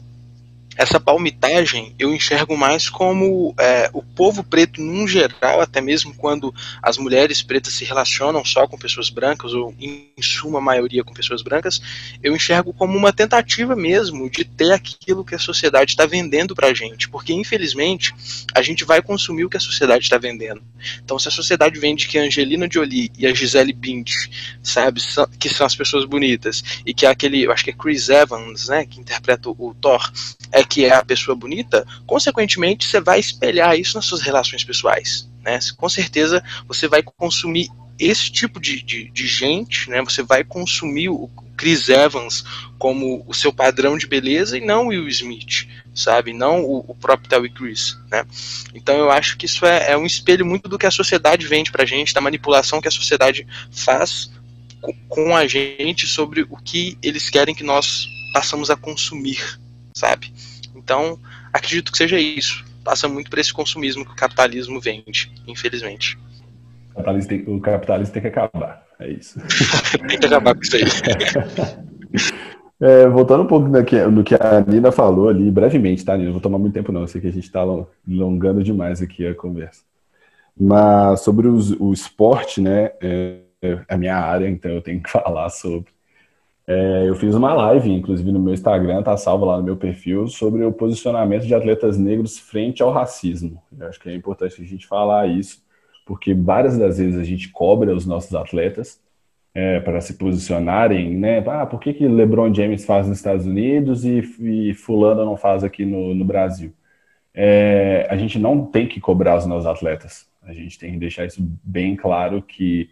[0.77, 6.53] essa palmitagem eu enxergo mais como é, o povo preto num geral, até mesmo quando
[6.81, 11.41] as mulheres pretas se relacionam só com pessoas brancas, ou em suma maioria com pessoas
[11.41, 11.81] brancas,
[12.21, 16.67] eu enxergo como uma tentativa mesmo de ter aquilo que a sociedade está vendendo para
[16.67, 18.13] a gente, porque infelizmente
[18.53, 20.61] a gente vai consumir o que a sociedade está vendendo.
[21.03, 25.01] Então, se a sociedade vende que a Angelina Jolie e a Gisele Bündchen, sabe,
[25.39, 28.67] que são as pessoas bonitas, e que é aquele, eu acho que é Chris Evans,
[28.67, 30.11] né, que interpreta o Thor,
[30.51, 35.29] é que é a pessoa bonita, consequentemente você vai espelhar isso nas suas relações pessoais.
[35.43, 35.59] Né?
[35.77, 40.01] Com certeza você vai consumir esse tipo de, de, de gente, né?
[40.01, 42.43] você vai consumir o Chris Evans
[42.77, 46.33] como o seu padrão de beleza e não o Will Smith, sabe?
[46.33, 48.25] Não o, o próprio Terry Chris, né?
[48.73, 51.71] Então eu acho que isso é, é, um espelho muito do que a sociedade vende
[51.71, 54.29] pra gente, da manipulação que a sociedade faz
[55.07, 59.39] com a gente sobre o que eles querem que nós passamos a consumir,
[59.95, 60.31] sabe?
[60.85, 61.19] Então,
[61.51, 62.63] acredito que seja isso.
[62.83, 66.15] Passa muito por esse consumismo que o capitalismo vende, infelizmente.
[66.91, 68.85] O capitalismo tem, o capitalismo tem que acabar.
[68.99, 69.39] É isso.
[70.07, 70.83] tem que acabar com isso aí.
[72.77, 76.25] É, voltando um pouco no que, que a Nina falou ali, brevemente, tá, Nina?
[76.25, 77.01] Não vou tomar muito tempo, não.
[77.01, 79.81] Eu sei que a gente está alongando demais aqui a conversa.
[80.59, 82.91] Mas sobre os, o esporte, né?
[83.01, 85.94] É, é a minha área, então eu tenho que falar sobre.
[86.67, 90.27] É, eu fiz uma live, inclusive no meu Instagram, tá salvo lá no meu perfil,
[90.27, 93.61] sobre o posicionamento de atletas negros frente ao racismo.
[93.77, 95.63] Eu acho que é importante a gente falar isso,
[96.05, 98.99] porque várias das vezes a gente cobra os nossos atletas
[99.53, 101.43] é, para se posicionarem, né?
[101.47, 105.63] Ah, por que, que LeBron James faz nos Estados Unidos e, e Fulano não faz
[105.63, 106.73] aqui no, no Brasil?
[107.33, 110.27] É, a gente não tem que cobrar os nossos atletas.
[110.41, 112.89] A gente tem que deixar isso bem claro que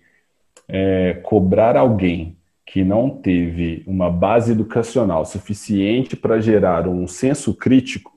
[0.68, 8.12] é, cobrar alguém que não teve uma base educacional suficiente para gerar um senso crítico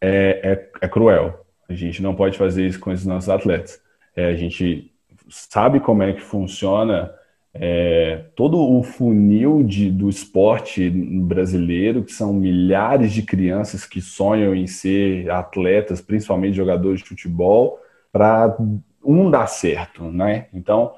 [0.00, 1.44] é, é, é, cruel.
[1.68, 3.80] A gente não pode fazer isso com esses nossos atletas.
[4.14, 4.92] É, a gente
[5.28, 7.12] sabe como é que funciona
[7.52, 14.54] é, todo o funil de, do esporte brasileiro, que são milhares de crianças que sonham
[14.54, 17.80] em ser atletas, principalmente jogadores de futebol,
[18.12, 18.56] para
[19.04, 20.46] um dar certo, né?
[20.52, 20.92] Então,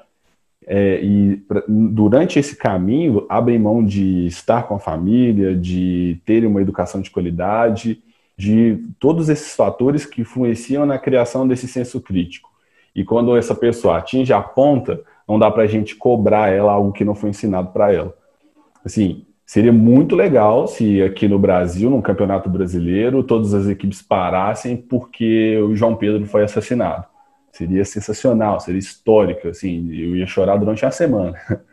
[0.69, 6.45] é, e pra, durante esse caminho abrem mão de estar com a família, de ter
[6.45, 8.03] uma educação de qualidade,
[8.37, 12.49] de todos esses fatores que influenciam na criação desse senso crítico.
[12.93, 16.91] E quando essa pessoa atinge a ponta, não dá para a gente cobrar ela algo
[16.91, 18.13] que não foi ensinado para ela.
[18.83, 24.75] Assim, seria muito legal se aqui no Brasil, no Campeonato Brasileiro, todas as equipes parassem
[24.75, 27.05] porque o João Pedro foi assassinado
[27.57, 31.35] Seria sensacional, seria histórico, assim, eu ia chorar durante a semana.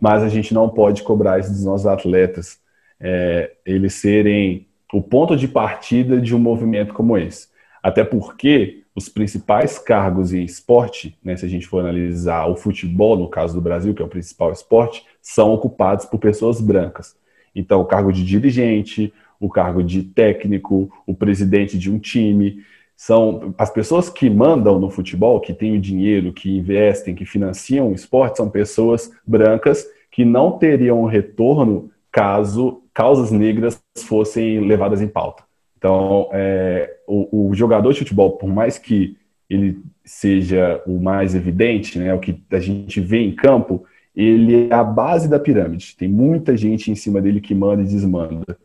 [0.00, 2.60] Mas a gente não pode cobrar isso dos nossos atletas,
[3.00, 7.48] é, eles serem o ponto de partida de um movimento como esse.
[7.82, 13.16] Até porque os principais cargos em esporte, né, se a gente for analisar o futebol,
[13.16, 17.16] no caso do Brasil, que é o principal esporte, são ocupados por pessoas brancas.
[17.52, 22.62] Então, o cargo de dirigente, o cargo de técnico, o presidente de um time,
[22.96, 27.90] são as pessoas que mandam no futebol, que têm o dinheiro, que investem, que financiam
[27.90, 35.08] o esporte, são pessoas brancas que não teriam retorno caso causas negras fossem levadas em
[35.08, 35.42] pauta.
[35.76, 39.16] Então, é, o, o, jogador de futebol, por mais que
[39.50, 43.84] ele seja o mais evidente, né, o que a gente vê em campo,
[44.14, 45.96] ele é a base da pirâmide.
[45.98, 48.56] Tem muita gente em cima dele que manda e desmanda.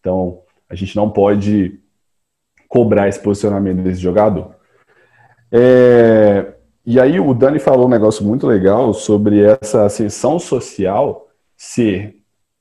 [0.00, 1.78] Então, a gente não pode
[2.68, 4.54] cobrar esse posicionamento desse jogador.
[5.50, 6.54] É,
[6.84, 12.16] e aí o Dani falou um negócio muito legal sobre essa ascensão social ser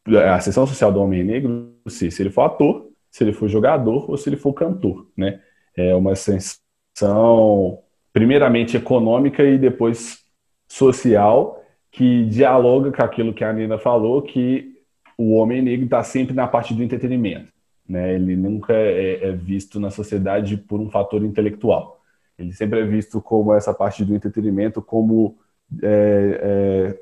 [0.08, 4.10] a ascensão social do homem negro se, se ele for ator, se ele for jogador
[4.10, 5.40] ou se ele for cantor, né?
[5.76, 7.80] É uma ascensão
[8.14, 10.20] primeiramente econômica e depois
[10.68, 14.74] social que dialoga com aquilo que a Nina falou que
[15.18, 17.55] o homem negro está sempre na parte do entretenimento.
[17.88, 18.16] Né?
[18.16, 22.02] Ele nunca é, é, visto na sociedade por um fator intelectual.
[22.38, 25.38] Ele sempre é visto como essa parte do entretenimento, como
[25.82, 27.00] é, é,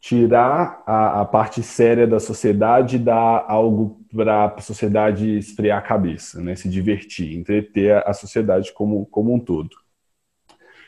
[0.00, 5.82] tirar a, a, parte séria da sociedade e dar algo para a sociedade esfriar a
[5.82, 6.54] cabeça, né?
[6.54, 9.70] se divertir, entreter a sociedade como, como um todo.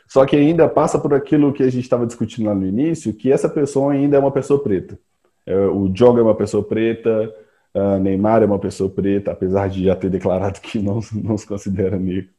[0.06, 3.32] Só que ainda passa por aquilo que a gente estava discutindo lá no início, que
[3.32, 4.98] essa pessoa ainda é uma pessoa preta.
[5.44, 7.34] É, o Diogo é uma pessoa preta,
[7.76, 11.46] Uh, Neymar é uma pessoa preta, apesar de já ter declarado que não, não se
[11.46, 12.30] considera negro.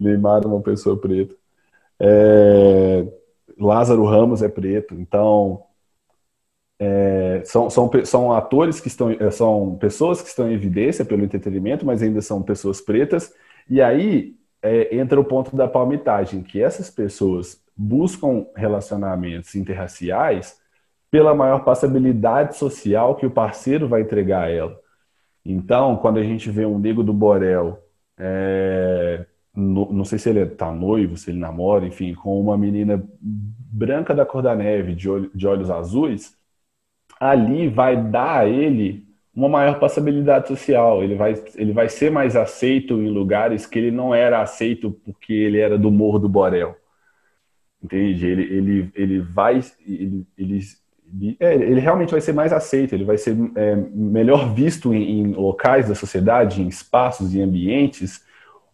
[0.00, 1.34] Neymar é uma pessoa preta.
[2.00, 3.06] É,
[3.58, 4.94] Lázaro Ramos é preto.
[4.94, 5.64] Então,
[6.80, 11.22] é, são, são, são atores que estão, é, são pessoas que estão em evidência pelo
[11.22, 13.30] entretenimento, mas ainda são pessoas pretas.
[13.68, 20.61] E aí é, entra o ponto da palmitagem, que essas pessoas buscam relacionamentos interraciais
[21.12, 24.80] pela maior passabilidade social que o parceiro vai entregar a ela.
[25.44, 27.78] Então, quando a gente vê um nego do Borel,
[28.18, 33.04] é, no, não sei se ele está noivo, se ele namora, enfim, com uma menina
[33.20, 36.34] branca da cor da neve, de, olho, de olhos azuis,
[37.20, 41.04] ali vai dar a ele uma maior passabilidade social.
[41.04, 45.34] Ele vai, ele vai ser mais aceito em lugares que ele não era aceito porque
[45.34, 46.74] ele era do Morro do Borel.
[47.82, 48.26] Entende?
[48.26, 49.60] Ele, ele, ele vai.
[49.86, 50.60] Ele, ele
[51.38, 55.32] é, ele realmente vai ser mais aceito, ele vai ser é, melhor visto em, em,
[55.32, 58.22] locais da sociedade, em espaços e ambientes,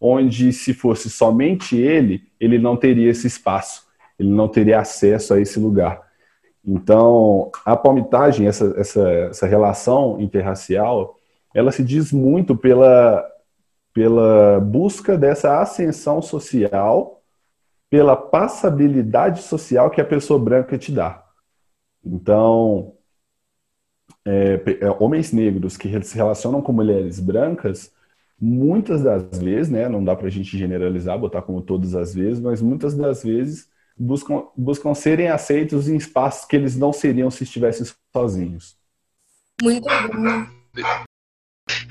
[0.01, 3.87] onde se fosse somente ele, ele não teria esse espaço,
[4.19, 6.07] ele não teria acesso a esse lugar.
[6.65, 11.17] Então, a palmitagem, essa, essa, essa relação interracial,
[11.55, 13.25] ela se diz muito pela,
[13.93, 17.21] pela busca dessa ascensão social,
[17.91, 21.28] pela passabilidade social que a pessoa branca te dá.
[22.05, 22.95] Então,
[24.25, 27.93] é, é, homens negros que se relacionam com mulheres brancas,
[28.41, 32.41] muitas das vezes, né, não dá para a gente generalizar, botar como todas as vezes,
[32.41, 33.69] mas muitas das vezes
[33.99, 38.77] buscam, buscam serem aceitos em espaços que eles não seriam se estivessem sozinhos.
[39.63, 41.05] Muito bom.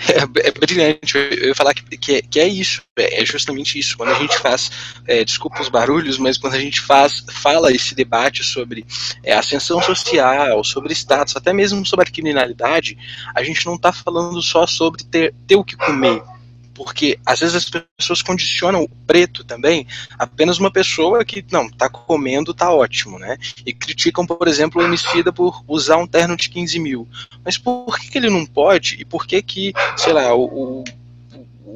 [0.09, 1.17] É, é, brilhante.
[1.17, 3.97] Eu ia falar que, que, é, que é isso, é, é justamente isso.
[3.97, 4.71] Quando a gente faz,
[5.05, 8.85] é, desculpa os barulhos, mas quando a gente faz, fala esse debate sobre
[9.23, 12.97] é, ascensão social, sobre status, até mesmo sobre a criminalidade,
[13.35, 16.23] a gente não está falando só sobre ter, ter o que comer
[16.77, 21.89] porque às vezes as pessoas condicionam o preto também apenas uma pessoa que não tá
[21.89, 23.35] comendo tá ótimo, né?
[23.65, 27.07] E criticam, por exemplo, o homicida por usar um terno de 15 mil.
[27.43, 28.97] Mas por que, que ele não pode?
[28.99, 30.83] E por que que, sei lá, o, o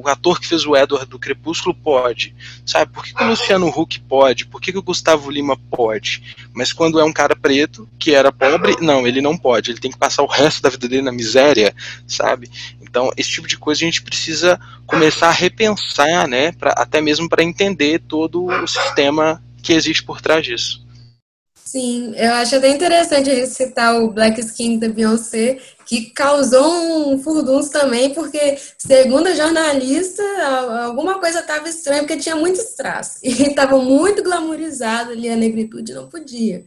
[0.02, 2.34] o ator que fez o Edward do Crepúsculo pode,
[2.66, 2.92] sabe?
[2.92, 4.46] Por que, que o Luciano Huck pode?
[4.46, 6.36] Por que, que o Gustavo Lima pode?
[6.52, 9.70] Mas quando é um cara preto, que era pobre, não, ele não pode.
[9.70, 11.74] Ele tem que passar o resto da vida dele na miséria,
[12.06, 12.50] sabe?
[12.80, 16.52] Então, esse tipo de coisa a gente precisa começar a repensar, né?
[16.52, 20.82] Pra, até mesmo para entender todo o sistema que existe por trás disso.
[21.72, 25.58] Sim, eu acho até interessante citar o Black Skin da Beyoncé,
[25.92, 30.22] que causou um furdunço também, porque, segundo a jornalista,
[30.86, 33.20] alguma coisa estava estranha, porque tinha muitos traços.
[33.22, 36.64] E estava muito glamourizado ali, a negritude não podia.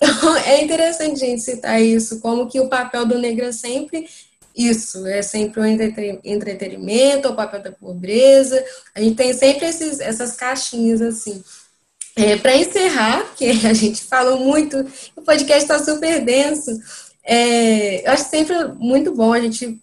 [0.00, 4.08] Então, é interessante a gente citar isso, como que o papel do negro é sempre
[4.56, 8.64] isso, é sempre o entretenimento, o papel da pobreza.
[8.96, 11.40] A gente tem sempre esses, essas caixinhas assim.
[12.16, 16.80] É, Para encerrar, que a gente falou muito, o podcast está super denso,
[17.26, 19.78] é, eu acho sempre muito bom a gente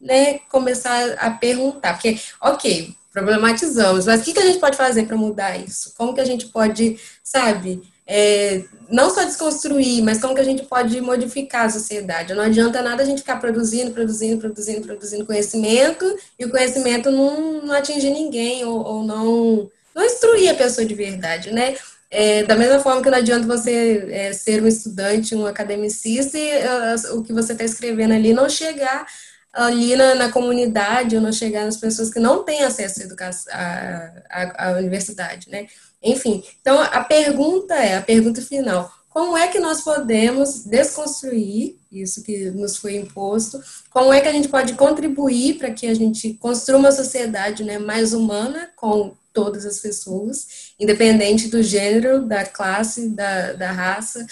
[0.00, 5.06] né, começar a perguntar, porque, ok, problematizamos, mas o que, que a gente pode fazer
[5.06, 5.92] para mudar isso?
[5.96, 10.64] Como que a gente pode, sabe, é, não só desconstruir, mas como que a gente
[10.64, 12.32] pode modificar a sociedade?
[12.32, 17.66] Não adianta nada a gente ficar produzindo, produzindo, produzindo, produzindo conhecimento e o conhecimento não,
[17.66, 21.74] não atingir ninguém ou, ou não não instruir a pessoa de verdade, né?
[22.10, 26.50] É, da mesma forma que não adianta você é, ser um estudante, um academicista e
[26.56, 29.06] uh, o que você está escrevendo ali não chegar
[29.52, 33.52] ali na, na, comunidade ou não chegar nas pessoas que não têm acesso à educação,
[33.52, 35.66] à, à, à universidade, né?
[36.02, 42.22] Enfim, então a pergunta é, a pergunta final, como é que nós podemos desconstruir isso
[42.22, 43.60] que nos foi imposto?
[43.90, 47.78] Como é que a gente pode contribuir para que a gente construa uma sociedade né,
[47.78, 54.24] mais humana, com todas as pessoas, independente do gênero, da classe, da, da raça,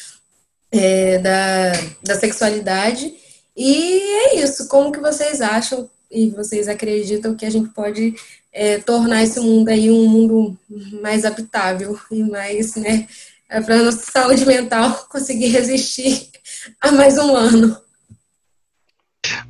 [0.70, 1.72] é, da,
[2.02, 3.12] da sexualidade.
[3.56, 4.68] E é isso.
[4.68, 8.14] Como que vocês acham e vocês acreditam que a gente pode
[8.52, 10.56] é, tornar esse mundo aí um mundo
[11.02, 13.06] mais habitável e mais, né,
[13.48, 16.28] é, para a nossa saúde mental conseguir resistir
[16.80, 17.76] a mais um ano?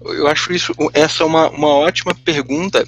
[0.00, 2.86] Eu acho isso, essa é uma, uma ótima pergunta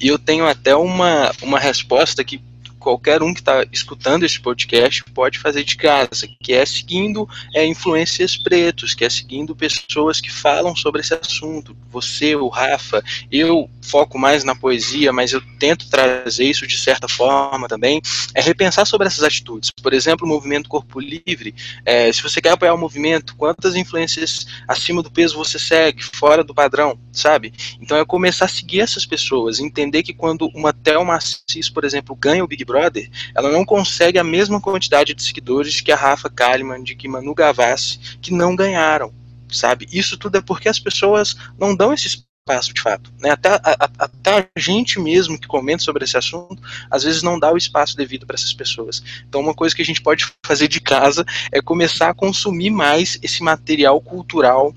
[0.00, 2.40] e eu tenho até uma, uma resposta que
[2.80, 7.64] qualquer um que está escutando esse podcast pode fazer de casa, que é seguindo é,
[7.66, 11.76] influências pretos, que é seguindo pessoas que falam sobre esse assunto.
[11.90, 17.06] Você, o Rafa, eu foco mais na poesia, mas eu tento trazer isso de certa
[17.06, 18.00] forma também,
[18.34, 19.70] é repensar sobre essas atitudes.
[19.70, 21.54] Por exemplo, o movimento Corpo Livre,
[21.84, 26.42] é, se você quer apoiar o movimento, quantas influências acima do peso você segue, fora
[26.42, 27.52] do padrão, sabe?
[27.80, 32.16] Então é começar a seguir essas pessoas, entender que quando uma Thelma Assis, por exemplo,
[32.16, 36.30] ganha o Big Brother, ela não consegue a mesma quantidade de seguidores que a Rafa
[36.30, 39.12] Kalimann, de que Manu Gavassi, que não ganharam,
[39.50, 39.88] sabe?
[39.92, 43.12] Isso tudo é porque as pessoas não dão esse espaço de fato.
[43.20, 43.30] Né?
[43.30, 47.52] Até, a, até a gente mesmo que comenta sobre esse assunto, às vezes não dá
[47.52, 49.02] o espaço devido para essas pessoas.
[49.28, 53.18] Então, uma coisa que a gente pode fazer de casa é começar a consumir mais
[53.22, 54.74] esse material cultural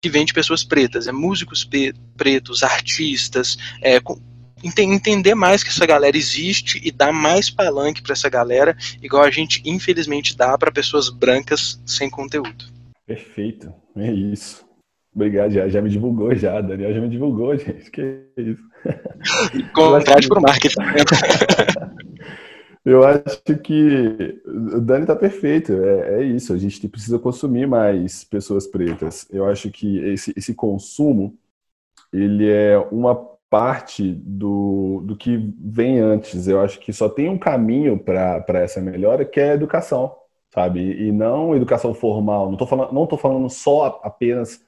[0.00, 1.68] que vem de pessoas pretas, é músicos
[2.16, 4.00] pretos, artistas, é,
[4.62, 9.30] entender mais que essa galera existe e dar mais palanque para essa galera, igual a
[9.30, 12.64] gente infelizmente dá para pessoas brancas sem conteúdo.
[13.06, 14.64] Perfeito, é isso.
[15.14, 17.90] Obrigado, já, já me divulgou já, Daniel já me divulgou, gente.
[17.90, 18.62] Que isso.
[19.74, 20.80] Contrate para o marketing.
[22.84, 28.24] Eu acho que o Dani tá perfeito, é, é, isso, a gente precisa consumir mais
[28.24, 29.24] pessoas pretas.
[29.30, 31.38] Eu acho que esse, esse consumo,
[32.12, 33.14] ele é uma
[33.52, 36.48] parte do, do que vem antes.
[36.48, 40.16] Eu acho que só tem um caminho para essa melhora, que é a educação,
[40.50, 40.80] sabe?
[40.80, 42.46] E não educação formal.
[42.46, 44.64] Não estou falando, não falando só apenas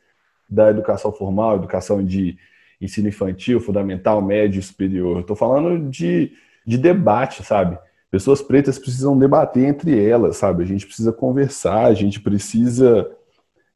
[0.51, 2.37] da educação formal, educação de
[2.79, 5.21] ensino infantil, fundamental, médio, superior.
[5.21, 6.33] Estou falando de,
[6.67, 7.79] de debate, sabe?
[8.11, 10.63] Pessoas pretas precisam debater entre elas, sabe?
[10.63, 13.11] A gente precisa conversar, a gente precisa.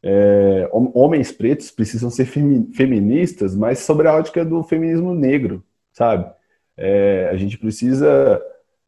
[0.03, 6.31] É, homens pretos precisam ser feministas, mas sobre a ótica do feminismo negro, sabe?
[6.77, 8.41] É, a gente precisa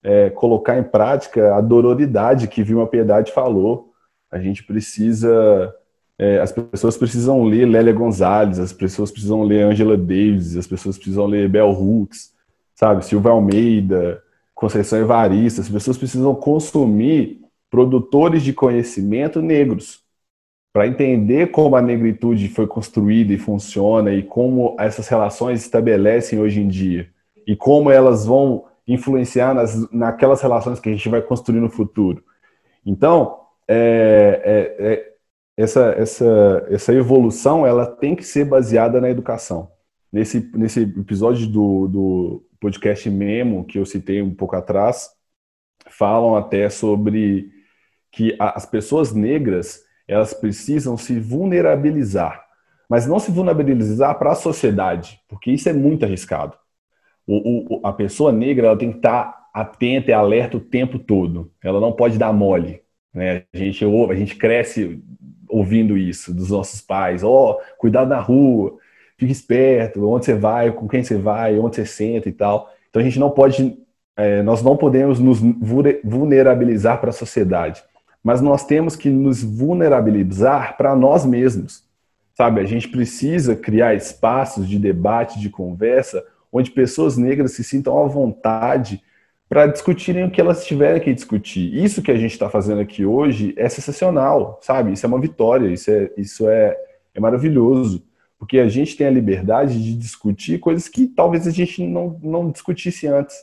[0.02, 3.92] é, colocar em prática a dororidade que Vilma Piedade falou.
[4.30, 5.74] A gente precisa
[6.20, 10.98] é, as pessoas precisam ler Lélia Gonzalez, as pessoas precisam ler Angela Davis, as pessoas
[10.98, 12.34] precisam ler Bell Hooks,
[12.74, 14.22] sabe, Silva Almeida,
[14.54, 17.40] Conceição Evarista, as pessoas precisam consumir
[17.70, 19.99] produtores de conhecimento negros
[20.72, 26.60] para entender como a negritude foi construída e funciona e como essas relações estabelecem hoje
[26.60, 27.10] em dia
[27.46, 32.24] e como elas vão influenciar nas, naquelas relações que a gente vai construir no futuro.
[32.84, 35.10] Então, é, é, é
[35.56, 39.70] essa, essa, essa evolução ela tem que ser baseada na educação.
[40.12, 45.10] Nesse, nesse episódio do, do podcast Memo, que eu citei um pouco atrás,
[45.88, 47.50] falam até sobre
[48.10, 52.44] que as pessoas negras elas precisam se vulnerabilizar,
[52.88, 56.56] mas não se vulnerabilizar para a sociedade, porque isso é muito arriscado.
[57.26, 61.52] O, o, a pessoa negra ela tem que estar atenta e alerta o tempo todo.
[61.62, 62.82] Ela não pode dar mole.
[63.14, 63.44] Né?
[63.52, 65.00] A gente ouve, a gente cresce
[65.48, 67.22] ouvindo isso dos nossos pais.
[67.22, 68.78] Ó, oh, cuidado na rua,
[69.16, 72.68] fique esperto, onde você vai, com quem você vai, onde você senta e tal.
[72.88, 73.78] Então a gente não pode,
[74.16, 75.38] é, nós não podemos nos
[76.02, 77.80] vulnerabilizar para a sociedade,
[78.22, 81.84] mas nós temos que nos vulnerabilizar para nós mesmos.
[82.34, 87.98] Sabe, a gente precisa criar espaços de debate, de conversa, onde pessoas negras se sintam
[87.98, 89.02] à vontade
[89.48, 91.74] para discutirem o que elas tiverem que discutir.
[91.74, 94.92] Isso que a gente está fazendo aqui hoje é sensacional, sabe?
[94.92, 96.76] Isso é uma vitória, isso é, isso é,
[97.14, 98.02] é maravilhoso,
[98.38, 102.50] porque a gente tem a liberdade de discutir coisas que talvez a gente não, não
[102.50, 103.36] discutisse antes.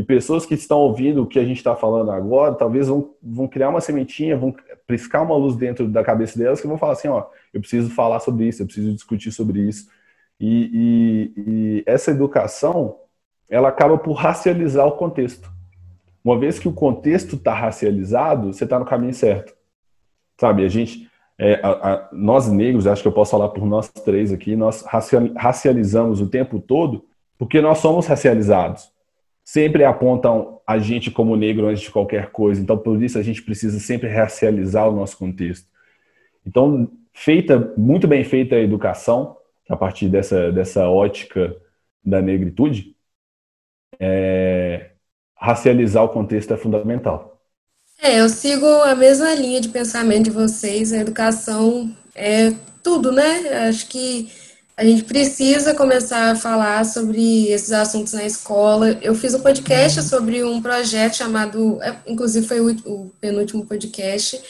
[0.00, 3.46] E pessoas que estão ouvindo o que a gente está falando agora, talvez vão, vão
[3.46, 7.08] criar uma sementinha, vão piscar uma luz dentro da cabeça delas que vão falar assim,
[7.08, 9.90] ó, eu preciso falar sobre isso, eu preciso discutir sobre isso.
[10.40, 10.70] E,
[11.36, 12.96] e, e essa educação
[13.46, 15.52] ela acaba por racializar o contexto.
[16.24, 19.52] Uma vez que o contexto está racializado, você está no caminho certo.
[20.38, 23.90] Sabe, a gente, é, a, a, nós negros, acho que eu posso falar por nós
[23.90, 24.82] três aqui, nós
[25.36, 27.04] racializamos o tempo todo
[27.36, 28.89] porque nós somos racializados.
[29.52, 33.42] Sempre apontam a gente como negro antes de qualquer coisa, então por isso a gente
[33.42, 35.66] precisa sempre racializar o nosso contexto.
[36.46, 39.36] Então, feita, muito bem feita a educação,
[39.68, 41.56] a partir dessa, dessa ótica
[42.00, 42.94] da negritude,
[43.98, 44.92] é,
[45.34, 47.42] racializar o contexto é fundamental.
[48.00, 50.92] É, eu sigo a mesma linha de pensamento de vocês.
[50.92, 52.52] A educação é
[52.84, 53.66] tudo, né?
[53.66, 54.30] Acho que
[54.80, 58.98] a gente precisa começar a falar sobre esses assuntos na escola.
[59.02, 64.40] Eu fiz um podcast sobre um projeto chamado, é, inclusive foi o, penúltimo podcast,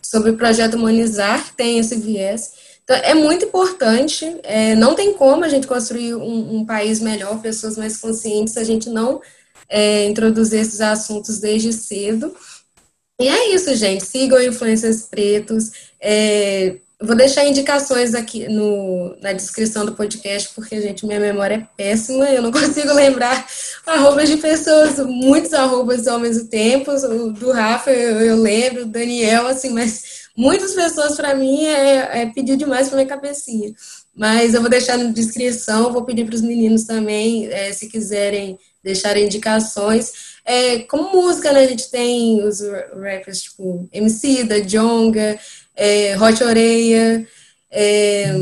[0.00, 2.52] sobre o projeto Humanizar, que tem esse viés.
[2.84, 4.32] Então, é muito importante.
[4.44, 8.60] É, não tem como a gente construir um, um país melhor, pessoas mais conscientes, se
[8.60, 9.20] a gente não
[9.68, 12.32] é, introduzir esses assuntos desde cedo.
[13.20, 14.06] E é isso, gente.
[14.06, 15.72] Sigam influências pretos.
[16.00, 21.66] É, vou deixar indicações aqui no, na descrição do podcast, porque, gente, minha memória é
[21.76, 22.26] péssima.
[22.26, 23.46] Eu não consigo lembrar
[23.86, 26.92] arrobas de pessoas, muitos arrobas ao mesmo tempo.
[27.32, 32.56] Do Rafa eu, eu lembro, Daniel, assim, mas muitas pessoas para mim é, é pedir
[32.56, 33.72] demais para minha cabecinha.
[34.14, 38.58] Mas eu vou deixar na descrição, vou pedir para os meninos também, é, se quiserem
[38.84, 40.30] deixar indicações.
[40.44, 42.60] É, como música, né, a gente tem os
[43.00, 45.38] rappers tipo MC, da Jonga,
[45.76, 47.26] é, Hot Oreia,
[47.70, 48.32] é,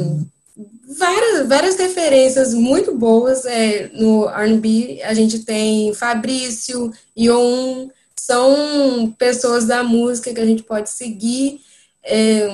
[0.99, 5.01] várias, várias referências muito boas é, no R&B.
[5.03, 7.89] A gente tem Fabrício, Yon,
[8.19, 11.61] são pessoas da música que a gente pode seguir.
[12.03, 12.49] É,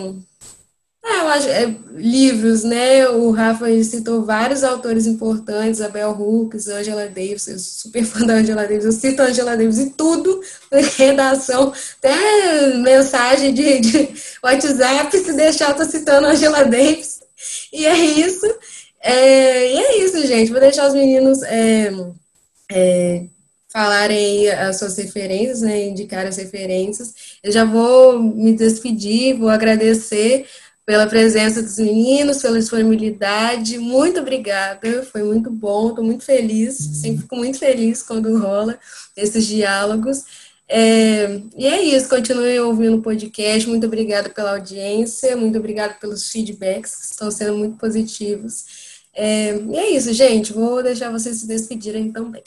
[1.04, 3.06] é, eu acho, é, livros, né?
[3.08, 8.34] O Rafa citou vários autores importantes, Abel Hooks, Angela Davis, eu sou super fã da
[8.34, 10.40] Angela Davis, eu cito a Angela Davis em tudo,
[10.96, 14.08] redação, até mensagem de, de
[14.42, 17.20] WhatsApp, se deixar, eu tô citando a Angela Davis.
[17.70, 18.46] E é isso.
[19.02, 20.50] É, e é isso, gente.
[20.50, 21.92] Vou deixar os meninos é,
[22.72, 23.24] é,
[23.70, 27.12] falarem as suas referências, né, indicar as referências.
[27.42, 30.46] Eu já vou me despedir, vou agradecer
[30.86, 33.78] pela presença dos meninos, pela disponibilidade.
[33.78, 38.78] Muito obrigada, foi muito bom, estou muito feliz, sempre fico muito feliz quando rola
[39.16, 40.24] esses diálogos.
[40.68, 43.68] É, e é isso, continue ouvindo o podcast.
[43.68, 48.64] Muito obrigada pela audiência, muito obrigada pelos feedbacks que estão sendo muito positivos.
[49.14, 50.52] É, e é isso, gente.
[50.52, 52.42] Vou deixar vocês se despedirem também.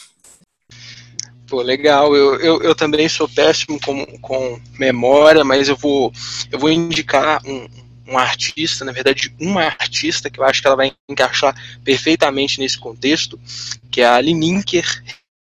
[1.47, 2.15] Pô, legal.
[2.15, 6.11] Eu, eu, eu também sou péssimo com, com memória, mas eu vou,
[6.51, 7.67] eu vou indicar um,
[8.07, 12.77] um artista, na verdade, uma artista que eu acho que ela vai encaixar perfeitamente nesse
[12.77, 13.39] contexto,
[13.91, 14.85] que é a Lininker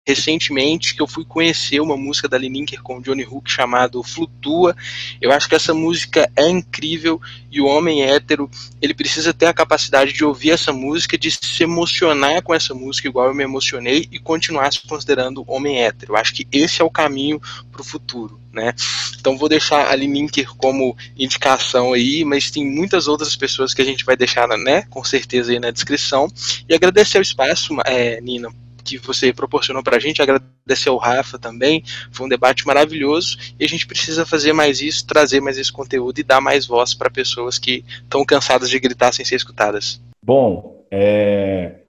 [0.07, 4.77] recentemente que eu fui conhecer uma música da Lineker com Johnny Hook chamado Flutua.
[5.21, 7.21] Eu acho que essa música é incrível
[7.51, 8.51] e o homem hétero,
[8.81, 13.07] ele precisa ter a capacidade de ouvir essa música, de se emocionar com essa música
[13.09, 16.13] igual eu me emocionei e continuar se considerando homem hétero.
[16.13, 18.41] Eu acho que esse é o caminho para o futuro.
[18.53, 18.75] Né?
[19.19, 23.85] Então vou deixar a Lineker como indicação aí, mas tem muitas outras pessoas que a
[23.85, 26.31] gente vai deixar, né, com certeza aí na descrição.
[26.69, 28.53] E agradecer o espaço, é, Nina,
[28.83, 33.65] que você proporcionou para a gente, agradecer ao Rafa também, foi um debate maravilhoso e
[33.65, 37.11] a gente precisa fazer mais isso, trazer mais esse conteúdo e dar mais voz para
[37.11, 40.01] pessoas que estão cansadas de gritar sem ser escutadas.
[40.25, 41.81] Bom, é...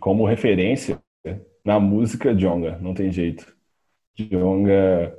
[0.00, 0.98] como referência,
[1.64, 3.46] na música, Jonga, não tem jeito.
[4.16, 5.14] Jonga,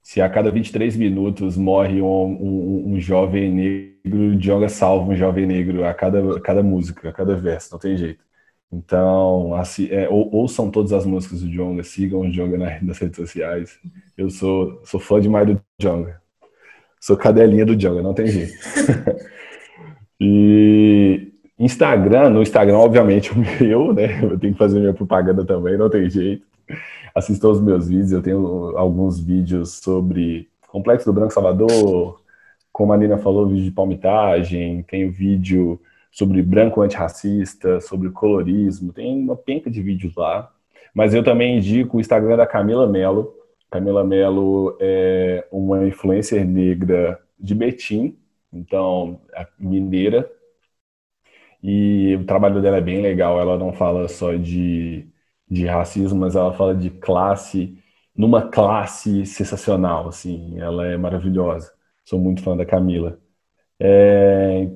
[0.00, 5.44] se a cada 23 minutos morre um, um, um jovem negro, Jonga salva um jovem
[5.44, 8.24] negro a cada, a cada música, a cada verso, não tem jeito.
[8.70, 13.16] Então, assim, é, ou, ouçam todas as músicas do Jonga, sigam o Jonga nas redes
[13.16, 13.78] sociais.
[14.16, 16.20] Eu sou, sou fã demais do Jonga.
[17.00, 18.52] Sou cadelinha do Jonga, não tem jeito.
[20.20, 24.22] e Instagram, no Instagram, obviamente, o meu, né?
[24.22, 26.46] Eu tenho que fazer minha propaganda também, não tem jeito.
[27.14, 32.20] Assistam os meus vídeos, eu tenho alguns vídeos sobre Complexo do Branco Salvador,
[32.70, 39.18] como a Nina falou, vídeo de palmitagem, tenho vídeo sobre branco antirracista, sobre colorismo, tem
[39.22, 40.52] uma penca de vídeos lá.
[40.94, 43.34] Mas eu também indico o Instagram da Camila Mello.
[43.70, 48.16] Camila Mello é uma influencer negra de Betim,
[48.52, 49.20] então,
[49.58, 50.30] mineira.
[51.62, 55.06] E o trabalho dela é bem legal, ela não fala só de,
[55.50, 57.76] de racismo, mas ela fala de classe,
[58.16, 61.72] numa classe sensacional, assim, ela é maravilhosa.
[62.04, 63.18] Sou muito fã da Camila.
[63.80, 64.68] É,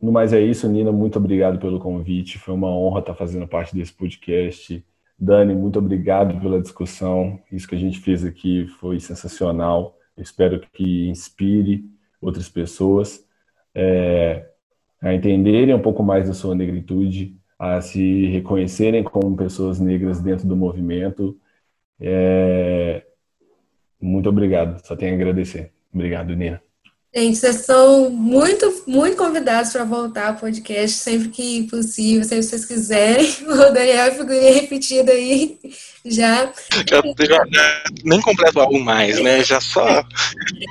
[0.00, 2.38] no mais é isso, Nina, muito obrigado pelo convite.
[2.38, 4.84] Foi uma honra estar fazendo parte desse podcast.
[5.18, 7.40] Dani, muito obrigado pela discussão.
[7.50, 9.96] Isso que a gente fez aqui foi sensacional.
[10.16, 11.84] Espero que inspire
[12.20, 13.26] outras pessoas
[13.74, 14.48] é,
[15.00, 20.46] a entenderem um pouco mais da sua negritude, a se reconhecerem como pessoas negras dentro
[20.48, 21.38] do movimento.
[22.00, 23.04] É,
[24.00, 24.84] muito obrigado.
[24.86, 25.72] Só tenho a agradecer.
[25.92, 26.65] Obrigado, Nina.
[27.16, 32.50] Gente, vocês são muito, muito convidados para voltar ao podcast sempre que possível, sempre que
[32.50, 33.36] vocês quiserem.
[33.56, 35.58] O Daniel é figurinha repetida aí
[36.04, 36.52] já.
[36.86, 37.84] Já, já.
[38.04, 39.42] Nem completo algo mais, né?
[39.42, 40.04] Já só.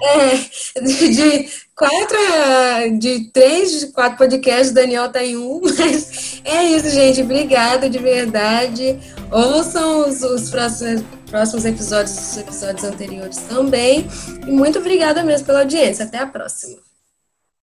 [0.03, 6.41] É, de, de quatro, de três, de quatro podcasts, o Daniel tá em um, mas
[6.45, 7.23] é isso, gente.
[7.23, 8.99] Obrigada de verdade.
[9.31, 11.01] Ouçam os, os próximos
[11.35, 14.07] próximos episódios dos episódios anteriores também.
[14.47, 16.05] E muito obrigada mesmo pela audiência.
[16.05, 16.77] Até a próxima.